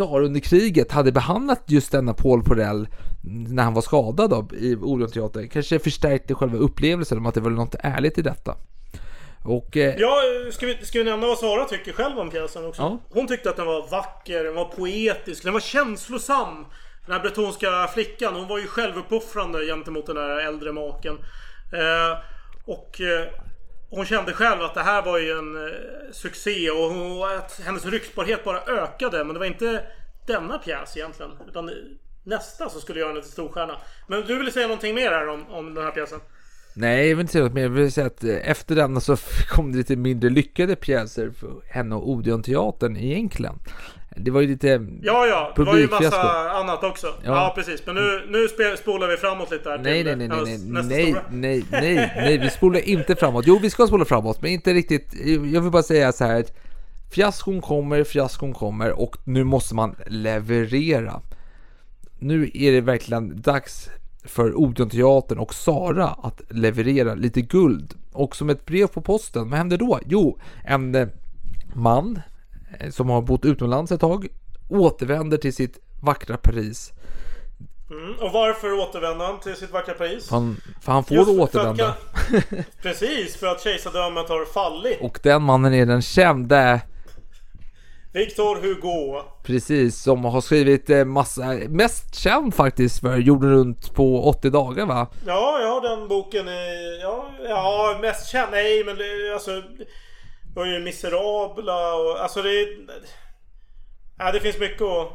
[0.00, 2.88] under kriget hade behandlat just denna Paul Porell
[3.22, 7.50] när han var skadad då, i Orionteatern kanske förstärkte själva upplevelsen om att det var
[7.50, 8.56] något ärligt i detta.
[9.44, 12.82] Och eh, Ja, ska vi, ska vi nämna vad Sara tycker själv om pjäsen också?
[12.82, 12.98] Ja.
[13.10, 16.66] Hon tyckte att den var vacker, den var poetisk, den var känslosam.
[17.08, 21.18] Den här bretonska flickan, hon var ju självuppoffrande gentemot den här äldre maken.
[21.72, 22.18] Eh,
[22.64, 23.26] och eh,
[23.90, 25.72] hon kände själv att det här var ju en eh,
[26.12, 29.24] succé och hon, att hennes ryktbarhet bara ökade.
[29.24, 29.82] Men det var inte
[30.26, 31.32] denna pjäs egentligen.
[31.48, 31.70] Utan
[32.24, 33.76] nästa som skulle göra henne till storstjärna.
[34.06, 36.20] Men du ville säga någonting mer här om, om den här pjäsen?
[36.74, 37.62] Nej, jag vill inte säga något mer.
[37.62, 39.16] Jag vill säga att eh, efter denna så
[39.48, 43.58] kom det lite mindre lyckade pjäser för henne och Odeonteatern egentligen.
[44.20, 45.52] Det var ju lite Ja, ja.
[45.56, 47.06] Det var ju massa annat också.
[47.06, 47.52] Ja, Ja.
[47.54, 47.82] precis.
[47.86, 52.12] Men nu, nu spolar vi framåt lite här Nej, nej, nej, nej, nej, nej, nej,
[52.16, 53.44] nej, vi spolar inte framåt.
[53.46, 55.14] Jo, vi ska spola framåt, men inte riktigt.
[55.52, 56.44] Jag vill bara säga så här
[57.10, 61.20] fiaskon kommer, fiaskon kommer och nu måste man leverera.
[62.18, 63.90] Nu är det verkligen dags
[64.24, 67.94] för Odeonteatern och Sara att leverera lite guld.
[68.12, 69.98] Och som ett brev på posten, vad händer då?
[70.06, 71.10] Jo, en
[71.74, 72.20] man
[72.90, 74.26] som har bott utomlands ett tag
[74.68, 76.92] återvänder till sitt vackra Paris.
[77.90, 78.14] Mm.
[78.20, 80.30] Och varför återvänder han till sitt vackra Paris?
[80.30, 81.94] Han, för han får Just för återvända.
[82.30, 84.98] kan- Precis, för att kejsardömet har fallit.
[85.00, 86.80] Och den mannen är den kände,
[88.12, 89.22] Victor Hugo.
[89.42, 94.86] precis, som har skrivit eh, massa, mest känd faktiskt för jorden runt på 80 dagar
[94.86, 95.06] va?
[95.26, 97.00] Ja, ja, den boken är...
[97.02, 98.48] Ja, ja mest känd.
[98.52, 98.96] Nej, men
[99.34, 99.62] alltså...
[100.54, 102.22] Det var ju Miserabla och...
[102.22, 102.68] Alltså det...
[104.18, 105.08] Ja, det finns mycket att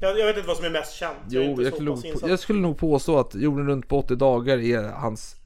[0.00, 1.18] Jag, jag vet inte vad som är mest känt.
[1.28, 2.30] Jag är Jo, jag så skulle, insatt.
[2.30, 5.36] jag skulle nog påstå att Jorden runt på 80 dagar är hans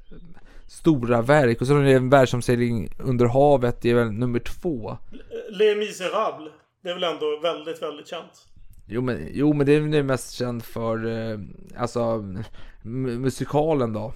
[0.66, 1.60] stora verk.
[1.60, 4.98] Och så är det en världsomsegling under havet, det är väl nummer två.
[5.50, 6.52] Les Misérables.
[6.82, 8.46] Det är väl ändå väldigt, väldigt känt.
[8.86, 11.38] Jo men, jo, men det är väl mest känd för, eh,
[11.76, 12.24] alltså,
[12.82, 14.12] musikalen då.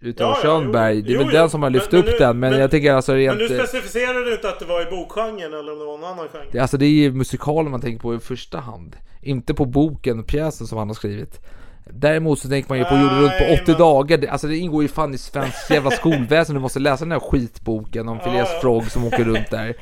[0.00, 0.96] Utav Ja, Schönberg.
[0.96, 2.38] jo, det är väl jo, den som har men- lyft men upp nu- den.
[2.38, 3.38] Men, men- jag tycker alltså Men rent...
[3.38, 6.44] du specificerade inte att det var i bokgenren eller om det var någon annan genre.
[6.52, 8.96] Det, alltså det är ju musikalen man tänker på i första hand.
[9.22, 11.40] Inte på boken och pjäsen som han har skrivit.
[11.90, 14.16] Däremot så tänker man ju på Jorden runt på Nej, 80 men- dagar.
[14.18, 16.54] Det, alltså det ingår ju fan i svensk jävla skolväsen.
[16.54, 18.60] Du måste läsa den här skitboken om Phileas.
[18.60, 19.74] Frog som åker runt där.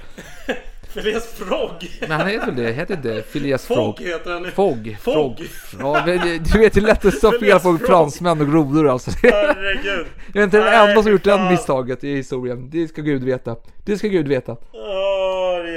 [0.95, 1.90] Phileas Frog.
[2.01, 2.72] Men han heter väl det?
[2.72, 4.09] Heter inte Phileas Fogg Frog?
[4.09, 4.51] heter han.
[4.51, 4.97] Fogg.
[5.01, 5.49] Fogg.
[5.80, 9.11] Ja, men du vet lätt det är att stå fel på fransmän och grodor alltså.
[9.22, 10.07] Herregud.
[10.32, 12.70] Jag är inte den Nej, enda som gjort det misstaget i historien.
[12.70, 13.57] Det ska Gud veta.
[13.84, 14.57] Det ska Gud veta.
[14.72, 15.22] Åh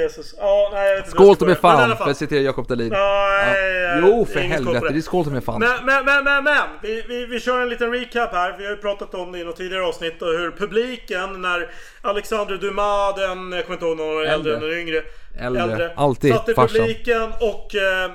[0.06, 0.36] Jesus.
[0.38, 2.90] Ja, nej, jag vet inte Skål till mig fan, för att citera Jakob Dahlin.
[2.90, 4.90] Nej, Jo, för helvete.
[4.90, 5.60] Det är skål till mig fan.
[5.60, 6.64] Men, men, men, men, men.
[6.82, 8.56] Vi, vi, vi kör en liten recap här.
[8.58, 11.70] Vi har ju pratat om det i något tidigare avsnitt och hur publiken när
[12.02, 15.02] Alexandre Dumas, den, jag kommer inte ihåg någon äldre än den yngre.
[15.40, 15.92] Äldre.
[15.96, 16.82] Alltid Satt i farsan.
[16.82, 18.12] publiken och eh,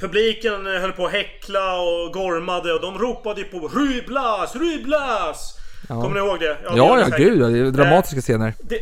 [0.00, 5.56] publiken höll på att häckla och gormade och de ropade på Rue Blas, Rue Blas!
[5.88, 6.02] Ja.
[6.02, 6.46] Kommer ni ihåg det?
[6.46, 8.54] det Ja, gör ni ja, gud ja, det är dramatiska scener.
[8.58, 8.80] Det,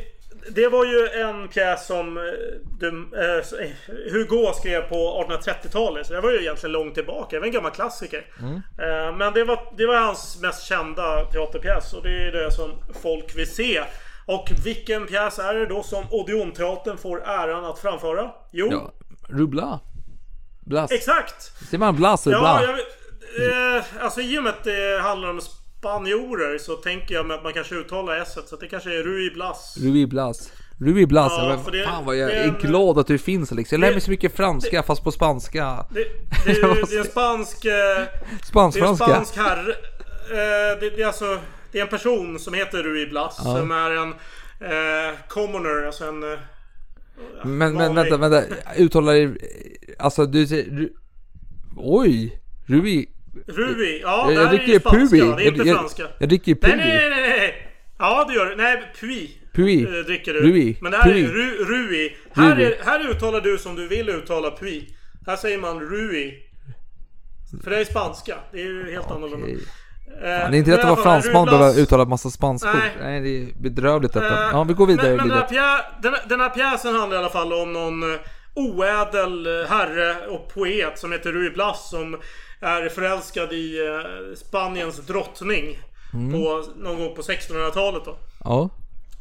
[0.51, 2.23] det var ju en pjäs som eh,
[2.81, 6.07] du, eh, Hugo skrev på 1830-talet.
[6.07, 7.37] Så det var ju egentligen långt tillbaka.
[7.37, 8.27] Det var en gammal klassiker.
[8.41, 8.55] Mm.
[8.55, 11.93] Eh, men det var, det var hans mest kända teaterpjäs.
[11.95, 12.71] Och det är det som
[13.03, 13.83] folk vill se.
[14.29, 18.31] Och vilken pjäs är det då som Odeonteatern får äran att framföra?
[18.53, 18.93] Jo, Ja,
[19.29, 19.81] Rubla.
[20.67, 20.93] Blas.
[20.93, 21.43] exakt!
[21.69, 22.63] Säger man Blas eller Ja, Bla?
[22.63, 27.37] jag, eh, alltså i och med att det handlar om spanjorer så tänker jag mig
[27.37, 29.77] att man kanske uttalar s så det kanske är Rui Blas.
[29.81, 30.53] Rui Blas.
[30.81, 31.33] Rui Blas.
[31.39, 33.73] Ja, för det- fan vad jag det är glad att du finns Alex.
[33.73, 35.87] Jag lär det- mig så mycket franska fast på spanska.
[35.91, 36.01] Det,
[36.47, 37.65] det, det är en spansk...
[37.65, 38.09] eh, Det är
[38.47, 39.05] Spansk-franska.
[39.07, 39.71] spansk herre.
[40.31, 41.39] Eh, det, det är alltså...
[41.73, 43.41] Det är en person som heter Rui Blas.
[43.45, 43.57] Ja.
[43.57, 44.09] Som är en
[44.61, 46.33] eh, commoner, alltså en...
[46.33, 46.39] eh,
[47.45, 48.57] Men, men vanlig- vänta, vänta.
[48.79, 49.35] Uttalar det...
[49.99, 50.65] Alltså du säger...
[50.65, 50.89] Ru,
[51.77, 52.41] oj!
[52.67, 53.07] Rui...
[53.47, 55.17] Rui, ja jag, det jag dricker ju spanska.
[55.17, 55.21] Pui.
[55.21, 56.07] Det är inte jag, jag, franska.
[56.19, 56.77] jag dricker Nej, Pui.
[56.79, 57.73] nej, nej, nej!
[57.99, 58.57] Ja, det gör du.
[58.57, 59.31] Nej, Pui.
[59.55, 59.83] Pui.
[59.85, 60.41] eh, dricker du.
[60.41, 60.77] Rui.
[60.81, 61.25] Men det här Pui.
[61.25, 62.17] är Ru, Rui.
[62.35, 62.65] Här, Rui.
[62.65, 64.89] är, här uttalar du som du vill uttala Pui.
[65.27, 66.35] Här säger man Rui.
[67.65, 68.35] För det är spanska.
[68.53, 69.47] Det är ju helt annorlunda.
[70.17, 70.33] Okej.
[70.33, 72.71] Eh, Fan, det är inte rätt att vara fransman och behöva uttala massa spanskor.
[72.75, 72.97] Nej.
[73.01, 73.21] Nej.
[73.21, 74.45] det är bedrövligt detta.
[74.45, 77.17] Eh, Ja, vi går vidare Men, men den, här pjä, den, den här pjäsen handlar
[77.17, 78.19] i alla fall om någon eh,
[78.55, 82.17] oädel herre och poet som heter Rui Blas som
[82.61, 83.79] är förälskad i
[84.37, 85.79] Spaniens drottning.
[86.13, 86.33] Mm.
[86.33, 88.17] På, någon gång på 1600-talet då.
[88.45, 88.71] Ja.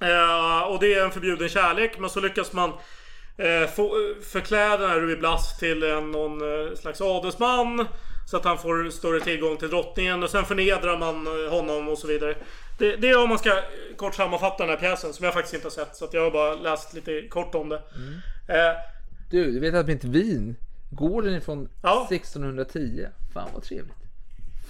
[0.02, 2.70] Eh, och det är en förbjuden kärlek men så lyckas man
[3.38, 3.92] eh, få,
[4.32, 6.42] förklä den här Rui Blas till en, någon
[6.78, 7.88] slags adelsman.
[8.30, 11.98] Så att han får större tillgång till drottningen och sen förnedrar man eh, honom och
[11.98, 12.36] så vidare.
[12.78, 13.56] Det, det är om man ska eh,
[13.96, 15.96] kort sammanfatta den här pjäsen som jag faktiskt inte har sett.
[15.96, 17.76] Så att jag har bara läst lite kort om det.
[18.48, 18.76] Eh,
[19.32, 20.56] Du, du vet att mitt vin,
[20.92, 22.08] gården är från Ja.
[22.12, 23.06] 1610.
[23.34, 23.94] Fan vad trevligt.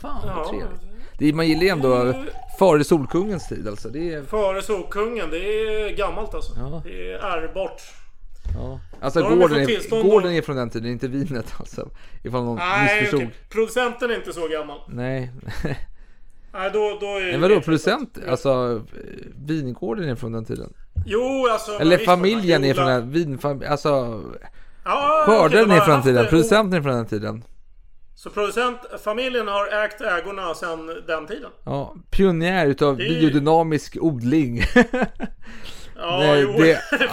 [0.01, 0.49] Fan vad Ja.
[0.49, 0.82] trevligt.
[1.20, 2.14] Det är, man gillar ju ändå
[2.60, 3.89] före Solkungens tid alltså.
[3.89, 4.24] Det är...
[4.24, 6.53] före Solkungen, det är gammalt alltså.
[6.58, 6.82] Ja.
[6.86, 7.82] Det är ärvbart.
[8.56, 8.80] Ja.
[9.02, 11.89] Alltså Då gården är, gården är från den tiden, inte vinet alltså.
[12.24, 13.20] Ifall någon Nej, missförstod.
[13.28, 13.36] okej.
[13.50, 14.80] producenten är inte så gammal.
[14.88, 15.32] Nej.
[16.54, 18.18] Nej, då, då är Nej det vadå producent?
[18.18, 18.28] rätt.
[18.30, 18.82] Alltså
[19.45, 20.74] vingården är från den tiden.
[21.06, 21.72] Jo, alltså...
[21.72, 23.64] men Eller familjen är från den vinfam...
[23.70, 24.22] Alltså
[24.86, 27.43] Ja, de är från den tiden, det- producenten är från den tiden.
[28.16, 31.50] Så producentfamiljen har ägt ägorna sedan den tiden?
[31.66, 34.62] Ja, pionjär utav Det biodynamisk odling.
[36.00, 36.52] Ja, Nej, jo.
[36.58, 37.10] det är den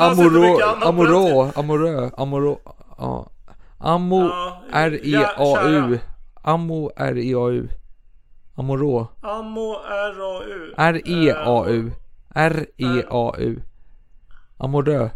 [0.83, 2.59] amorå, amorö, amorå,
[2.99, 3.31] ja.
[3.79, 4.31] Amo,
[4.73, 5.99] R-E-A-U.
[6.43, 7.69] Amo, R-E-A-U.
[8.57, 9.09] Amorå.
[9.23, 10.71] Ammo R-A-U.
[10.71, 11.91] E R-E-A-U.
[12.35, 13.61] R-E-A-U.
[14.59, 15.09] Amorö.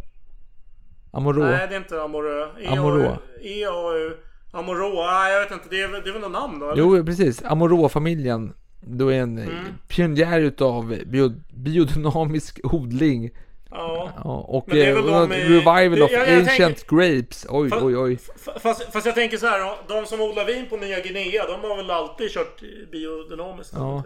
[1.12, 1.44] Amorå.
[1.44, 2.46] Nej, det är inte Amorö.
[2.68, 3.16] Amorå.
[3.42, 4.16] E-A-U.
[4.52, 4.88] Amorå.
[4.94, 5.64] Nej, jag vet inte.
[5.70, 6.70] Det är, det är väl något namn då?
[6.70, 6.82] eller?
[6.82, 7.42] Jo, precis.
[7.44, 8.52] Amorå-familjen.
[8.80, 9.50] Då är en Mm.
[9.88, 13.30] pionjär utav bio, biodynamisk odling.
[13.70, 14.12] Ja.
[14.24, 17.46] Ja, och eh, de revival of jag- jag ancient grapes.
[17.48, 18.18] Oj, Fa- oj, oj.
[18.60, 19.76] Fast, fast jag tänker så här.
[19.88, 22.60] De som odlar vin på Nya Guinea, de har väl alltid kört
[22.92, 23.72] biodynamiskt?
[23.76, 24.02] Ja.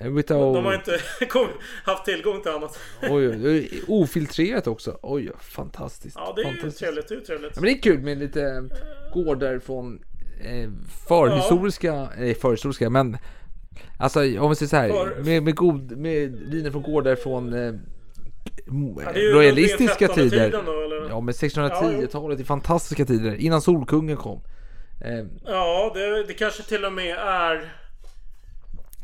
[0.00, 0.98] De Without, har inte
[1.84, 2.78] haft tillgång till annat.
[3.10, 4.98] oj, oj, ofiltrerat också.
[5.02, 6.16] Oj, fantastiskt.
[6.18, 6.78] Ja, det är ju fantastiskt.
[6.78, 7.08] trevligt.
[7.08, 7.52] Det är ju trevligt.
[7.54, 8.68] Ja, men det är kul med lite
[9.14, 10.02] gårdar från
[10.44, 10.70] eh,
[11.08, 13.16] förhistoriska, nej förhistoriska, men
[13.98, 17.52] alltså om vi säger så här, För- med, med, god, med viner från gårdar från
[17.52, 18.51] eh, Ja, det är ju
[19.32, 20.50] royalistiska tider.
[20.50, 21.06] då?
[21.08, 24.40] Ja, men Ja, 1610-talet är fantastiska tider, innan Solkungen kom.
[25.04, 27.72] Eh, Ja, det, det kanske till och med är...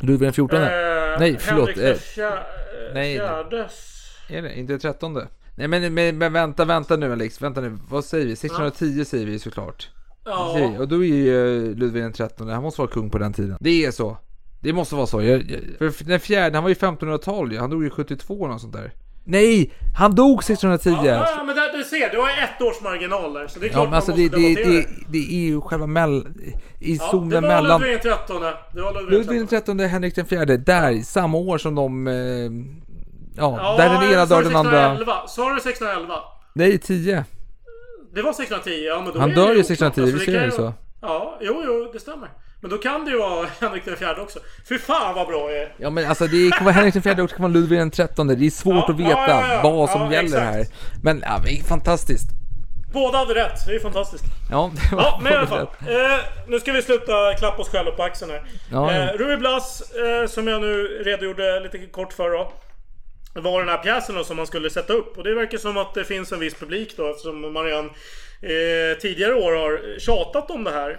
[0.00, 0.62] Ludvig den 14.
[0.62, 0.68] eh,
[1.18, 1.68] Nej, förlåt.
[1.68, 3.16] Henrik Eh, fjär, eh, nej.
[3.16, 3.72] fjärdes...
[4.28, 5.18] är det inte 13?
[5.54, 7.42] Nej men, men, men vänta, vänta nu Alex.
[7.42, 7.78] Vänta nu.
[7.90, 8.32] Vad säger vi?
[8.32, 9.88] 1610 säger vi såklart.
[10.24, 10.70] Ja.
[10.78, 12.48] Och då är ju eh, Ludvig den 13.
[12.48, 13.56] Han måste vara kung på den tiden.
[13.60, 14.16] Det är så.
[14.60, 15.22] Det måste vara så.
[15.22, 17.58] Jag, jag, för den fjärde, han var ju 1500-tal ju.
[17.58, 18.92] Han dog ju 72 eller något sånt där.
[19.28, 19.72] Nej!
[19.96, 20.90] Han dog 1610!
[20.90, 23.46] Ja, ja, men där, du ser, du har ett års marginal där.
[23.46, 25.46] Så det är klart Ja men alltså man det, måste det, debattera det, det är
[25.46, 26.26] ju själva mell...
[26.80, 27.80] I Ja, zonen det var mellan...
[27.80, 28.42] Ludvig den 13.
[28.74, 32.06] Det var Ludvig den Ludvig den 13, Henrik den fjärde, där, samma år som de...
[32.06, 34.92] Eh, ja, Ja, där den ena dör den andra...
[34.92, 35.12] 1611?
[35.28, 36.14] Sa du 1611?
[36.52, 37.24] Nej, 10.
[38.14, 39.70] Det var 1610, ja men då Han dör det ju oklart.
[39.70, 40.72] 1610, Alltså, visst det är det så?
[41.00, 42.28] Ja, jo, jo, det stämmer.
[42.60, 44.38] Men då kan det ju vara Henrik den fjärde också.
[44.68, 45.72] Fy fan vad bra jag är.
[45.76, 48.34] Ja men alltså det kan vara Henrik den fjärde det kan vara Ludvig den trettonde.
[48.34, 50.44] Det är svårt Ja, att veta ja, ja, vad som gäller exakt.
[50.54, 50.66] här.
[51.02, 52.28] Men ja, det är fantastiskt.
[52.92, 54.24] Båda hade rätt, det är fantastiskt.
[54.50, 55.66] Ja, det var Ja, men i alla fall.
[55.80, 58.42] Eh, nu ska vi sluta klappa oss själva på axeln här.
[58.72, 58.92] Ja.
[58.92, 62.52] Eh, Ruby Blas, eh, som jag nu redogjorde lite kort för då.
[63.34, 65.18] Var den här pjäsen då som man skulle sätta upp.
[65.18, 67.84] Och det verkar som att det finns en viss publik då eftersom redan
[68.42, 70.98] eh, tidigare år har tjatat om det här.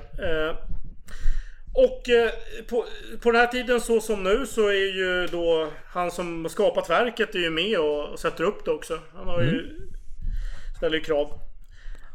[1.73, 2.29] Och eh,
[2.69, 2.85] på,
[3.21, 7.35] på den här tiden så som nu så är ju då han som skapat verket
[7.35, 8.99] är ju med och, och sätter upp det också.
[9.15, 9.67] Han har ju,
[10.77, 11.27] ställer ju krav.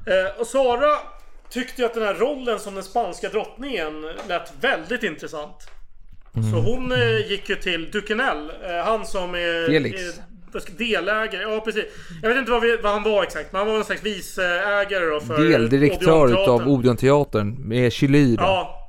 [0.06, 0.96] Eh, och Sara
[1.50, 5.70] tyckte ju att den här rollen som den spanska drottningen lät väldigt intressant.
[6.52, 9.66] Så hon eh, gick ju till Duquenel, eh, han som är...
[9.66, 10.02] Felix.
[10.54, 11.84] är delägare, ja precis.
[12.22, 15.04] Jag vet inte vad, vi, vad han var exakt, men han var en slags viceägare
[15.04, 18.42] då för Deldirektör utav Odeonteatern med Chili då.
[18.42, 18.83] Ja,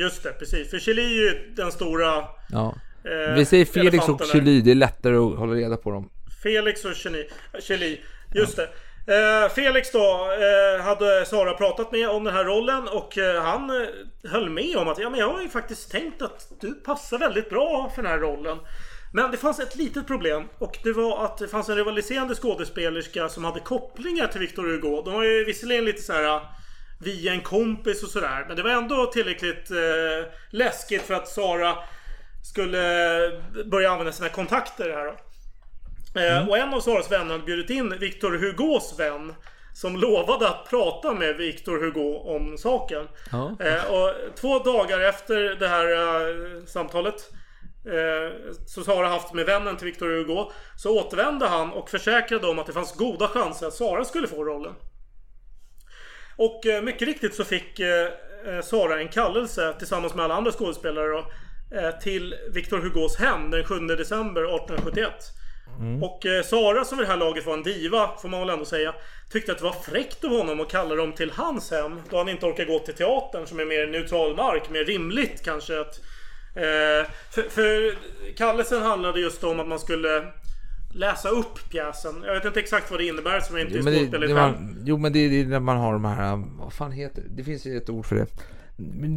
[0.00, 0.70] just det, precis.
[0.70, 2.24] För Chili är ju den stora...
[2.50, 2.74] Ja.
[3.04, 4.26] eh, Vi säger Felix och.
[4.32, 6.10] Chili, det är lättare att hålla reda på dem.
[6.42, 7.28] Felix och Chili,
[7.60, 8.00] Chili
[8.34, 8.68] just det.
[9.06, 13.70] Eh, Felix då eh, hade Sara pratat med om den här rollen och eh, han
[13.70, 17.18] eh, höll med om att ja, men jag har ju faktiskt tänkt att du passar
[17.18, 18.58] väldigt bra för den här rollen.
[19.12, 23.28] Men det fanns ett litet problem och det var att det fanns en rivaliserande skådespelerska
[23.28, 25.02] som hade kopplingar till Victor Hugo.
[25.04, 26.40] De var ju visserligen lite så här
[27.00, 28.44] via en kompis och sådär.
[28.48, 31.74] Men det var ändå tillräckligt eh, läskigt för att Sara
[32.42, 32.82] skulle
[33.64, 36.20] börja använda sina kontakter här då.
[36.20, 39.34] Eh, Och en av Saras vänner hade bjudit in Victor Hugos vän.
[39.74, 43.08] Som lovade att prata med Victor Hugo om saken.
[43.32, 43.56] Ja.
[43.60, 47.14] Eh, och två dagar efter det här eh, samtalet
[47.86, 50.50] eh, som Sara haft med vännen till Victor Hugo.
[50.76, 54.44] Så återvände han och försäkrade om att det fanns goda chanser att Sara skulle få
[54.44, 54.74] rollen.
[56.40, 58.08] Och eh, mycket riktigt så fick eh,
[58.46, 61.26] eh, Sara en kallelse tillsammans med alla andra skådespelare då,
[62.02, 65.12] till Victor Hugos hem den 7 december 1871.
[66.02, 68.64] Och eh, Sara som vid det här laget var en diva, får man väl ändå
[68.64, 68.94] säga,
[69.32, 72.00] tyckte att det var fräckt av honom att kalla dem till hans hem.
[72.10, 75.80] Då han inte orkar gå till teatern som är mer neutral mark, mer rimligt kanske
[75.80, 76.00] att...
[76.56, 77.94] Eh, för, för
[78.36, 80.26] kallelsen handlade just om att man skulle
[80.92, 82.22] läsa upp pjäsen.
[82.26, 84.76] Jag vet inte exakt vad det innebär som jag inte är Jo det, skådespelare själv.
[84.84, 87.28] jo men det är när man har de här, vad fan heter det?
[87.36, 88.26] Det finns ju ett ord för det.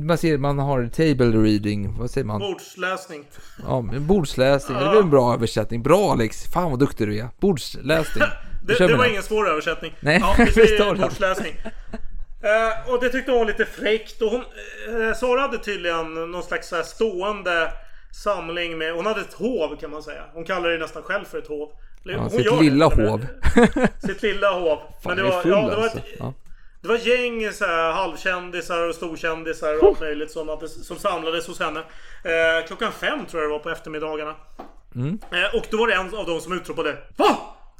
[0.06, 2.40] Man ser, man har table reading, vad säger man?
[2.40, 3.26] Bordsläsning.
[3.68, 5.84] Ja, men bordsläsning, det är en bra översättning.
[5.84, 7.28] Bra Alex, fan vad duktig du är.
[7.40, 8.24] Bordsläsning.
[8.66, 9.94] Det, det var ingen svår översättning.
[10.00, 11.54] Nej, ja, vi säger bordsläsning.
[12.44, 14.22] Eh, och det tyckte hon var lite fräckt.
[14.22, 17.72] Och hon, eh, Sara hade tydligen någon slags så här stående
[18.14, 18.94] samling med...
[18.94, 20.24] Hon hade ett hov kan man säga.
[20.34, 21.70] Hon kallar det nästan själv för ett hov.
[22.04, 23.26] Ja, hon sitt det, lilla men- hov.
[24.06, 24.78] sitt lilla hov.
[24.78, 25.98] Fan, Men det var, full ja, det var alltså.
[25.98, 26.34] ett, Ja.
[26.82, 31.48] det var gäng så här, halvkändisar och storkändisar och allt möjligt som, hade, som samlades
[31.48, 31.80] hos henne.
[32.24, 34.36] Eh, klockan fem tror jag det var på eftermiddagarna.
[34.96, 35.20] Mm.
[35.32, 37.38] Eh, och då var det en av dem som utropade Va?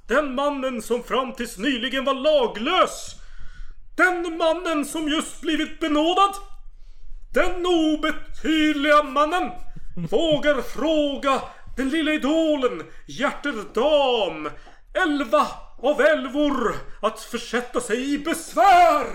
[0.08, 3.16] Den mannen som fram tills nyligen var laglös!
[3.98, 6.34] Den mannen som just blivit benådad!
[7.34, 9.52] Den obetydliga mannen
[9.96, 11.42] vågar fråga
[11.78, 14.50] den lilla idolen Hjärterdam
[14.94, 15.48] elva
[15.82, 19.06] av älvor att försätta sig i besvär!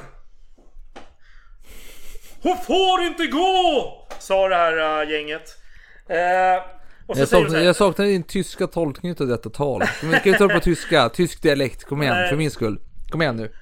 [2.43, 3.95] Hon får inte gå!
[4.19, 5.43] Sa det här äh, gänget.
[6.09, 6.63] Eh,
[7.07, 9.83] och så Jag säger saknar, här, jag saknar din tyska tolkning av detta tal.
[10.03, 11.09] Men Kan vi ta det på tyska?
[11.15, 12.29] Tysk dialekt, kom igen, Nej.
[12.29, 12.81] för min skull.
[13.11, 13.53] Kom igen nu.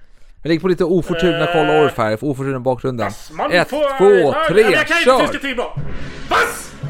[0.43, 3.13] Jag ligger på lite ofortuna Karl Orff här, för ofortuna bakgrunden.
[3.33, 5.19] Man Ett, får- två, tre, Jag kan inte kör!
[5.21, 5.77] tyska till bra.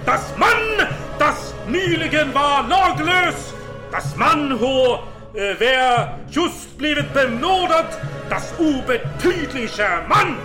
[0.07, 0.89] Das Mann,
[1.19, 3.55] das nyligen var laglös.
[3.91, 5.01] Das Mann ho,
[5.35, 7.87] äh, wer just blivit benådad.
[8.31, 10.37] Das obetydliche Mann.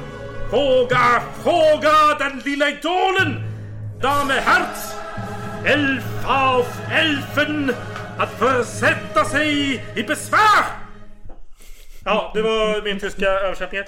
[0.50, 3.44] Våga fråga den lilla idolen.
[4.02, 4.96] Dame Herz.
[5.64, 7.76] Elf auf elfen.
[8.18, 10.66] Att försätta sig i besvär.
[12.06, 13.84] Ja, det var min tyska översättning.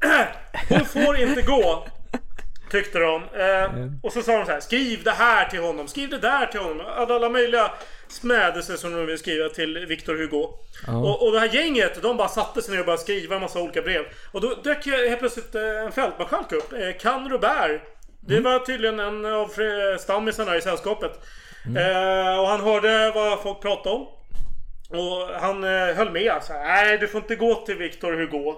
[0.68, 1.86] Hon får inte gå.
[2.70, 3.22] Tyckte de.
[3.22, 3.70] Eh,
[4.02, 4.60] och så sa de så här.
[4.60, 5.88] Skriv det här till honom.
[5.88, 6.86] Skriv det där till honom.
[6.86, 7.70] Alla, alla möjliga
[8.08, 10.48] smädelser som de vill skriva till Victor Hugo.
[10.86, 10.96] Ja.
[10.96, 13.60] Och, och det här gänget, de bara satte sig ner och började skriva en massa
[13.60, 14.04] olika brev.
[14.32, 16.72] Och då dök helt plötsligt eh, en fältmarskalk upp.
[16.72, 17.82] Eh, Can Robert.
[18.20, 19.52] Det var tydligen en av
[19.98, 21.12] stammisarna i sällskapet.
[21.76, 24.06] Eh, och han hörde vad folk pratade om.
[24.90, 26.42] Och han eh, höll med.
[26.42, 28.54] Så här, Nej, du får inte gå till Victor Hugo.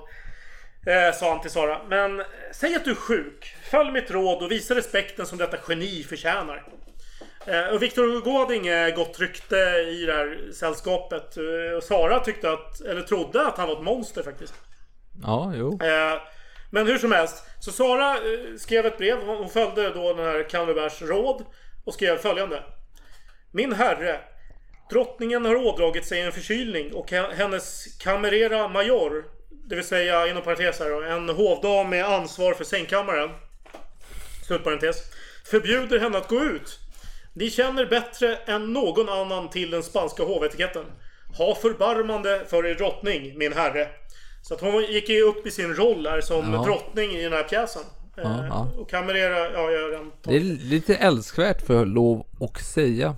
[0.86, 1.80] Eh, sa han till Sara.
[1.88, 3.54] Men eh, säg att du är sjuk.
[3.70, 6.64] Följ mitt råd och visa respekten som detta geni förtjänar.
[7.46, 9.56] Eh, och Victor Hugo hade inget gott rykte
[9.88, 11.36] i det här sällskapet.
[11.36, 14.54] Eh, och Sara tyckte att, eller trodde att han var ett monster faktiskt.
[15.22, 15.78] Ja, jo.
[15.82, 16.20] Eh,
[16.70, 17.44] men hur som helst.
[17.60, 18.16] Så Sara
[18.58, 19.18] skrev ett brev.
[19.26, 21.44] Hon följde då den här Canverbers råd.
[21.84, 22.62] Och skrev följande.
[23.52, 24.20] Min herre.
[24.90, 29.24] Drottningen har ådragit sig en förkylning och he- hennes camerera major.
[29.68, 33.30] Det vill säga inom parentes här då, en hovdam med ansvar för sängkammaren.
[34.54, 34.96] Slutparentes.
[35.44, 36.78] Förbjuder henne att gå ut.
[37.34, 40.84] Ni känner bättre än någon annan till den spanska hovetiketten.
[41.38, 43.88] Ha förbarmande för er drottning, min herre.
[44.42, 46.62] Så att hon gick ju upp i sin roll här som Ja.
[46.64, 47.82] drottning i den här pjäsen.
[48.16, 48.68] Ja, Eh, ja.
[48.78, 53.16] Och kamerera, ja jag redan Det är lite älskvärt för lov att säga.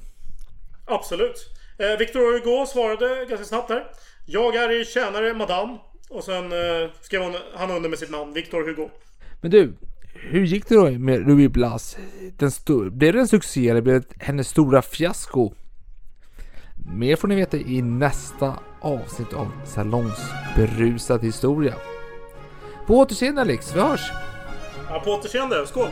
[0.86, 1.36] Absolut.
[1.78, 3.86] Eh, Victor Hugo svarade ganska snabbt här.
[4.26, 5.78] Jag är er tjänare, madame.
[6.10, 8.88] Och sen eh, skrev hon, han under med sitt namn, Victor Hugo.
[9.40, 9.72] Men du,
[10.22, 11.96] hur gick det då med Ruby Blas?
[12.36, 15.52] Den sto- blev det en succé eller blev det hennes stora fiasko?
[16.94, 21.74] Mer får ni veta i nästa avsnitt av Salongsberusad historia.
[22.86, 24.10] På återseende Alex, vi hörs!
[24.88, 25.66] Ja, på återseende.
[25.66, 25.88] Skål!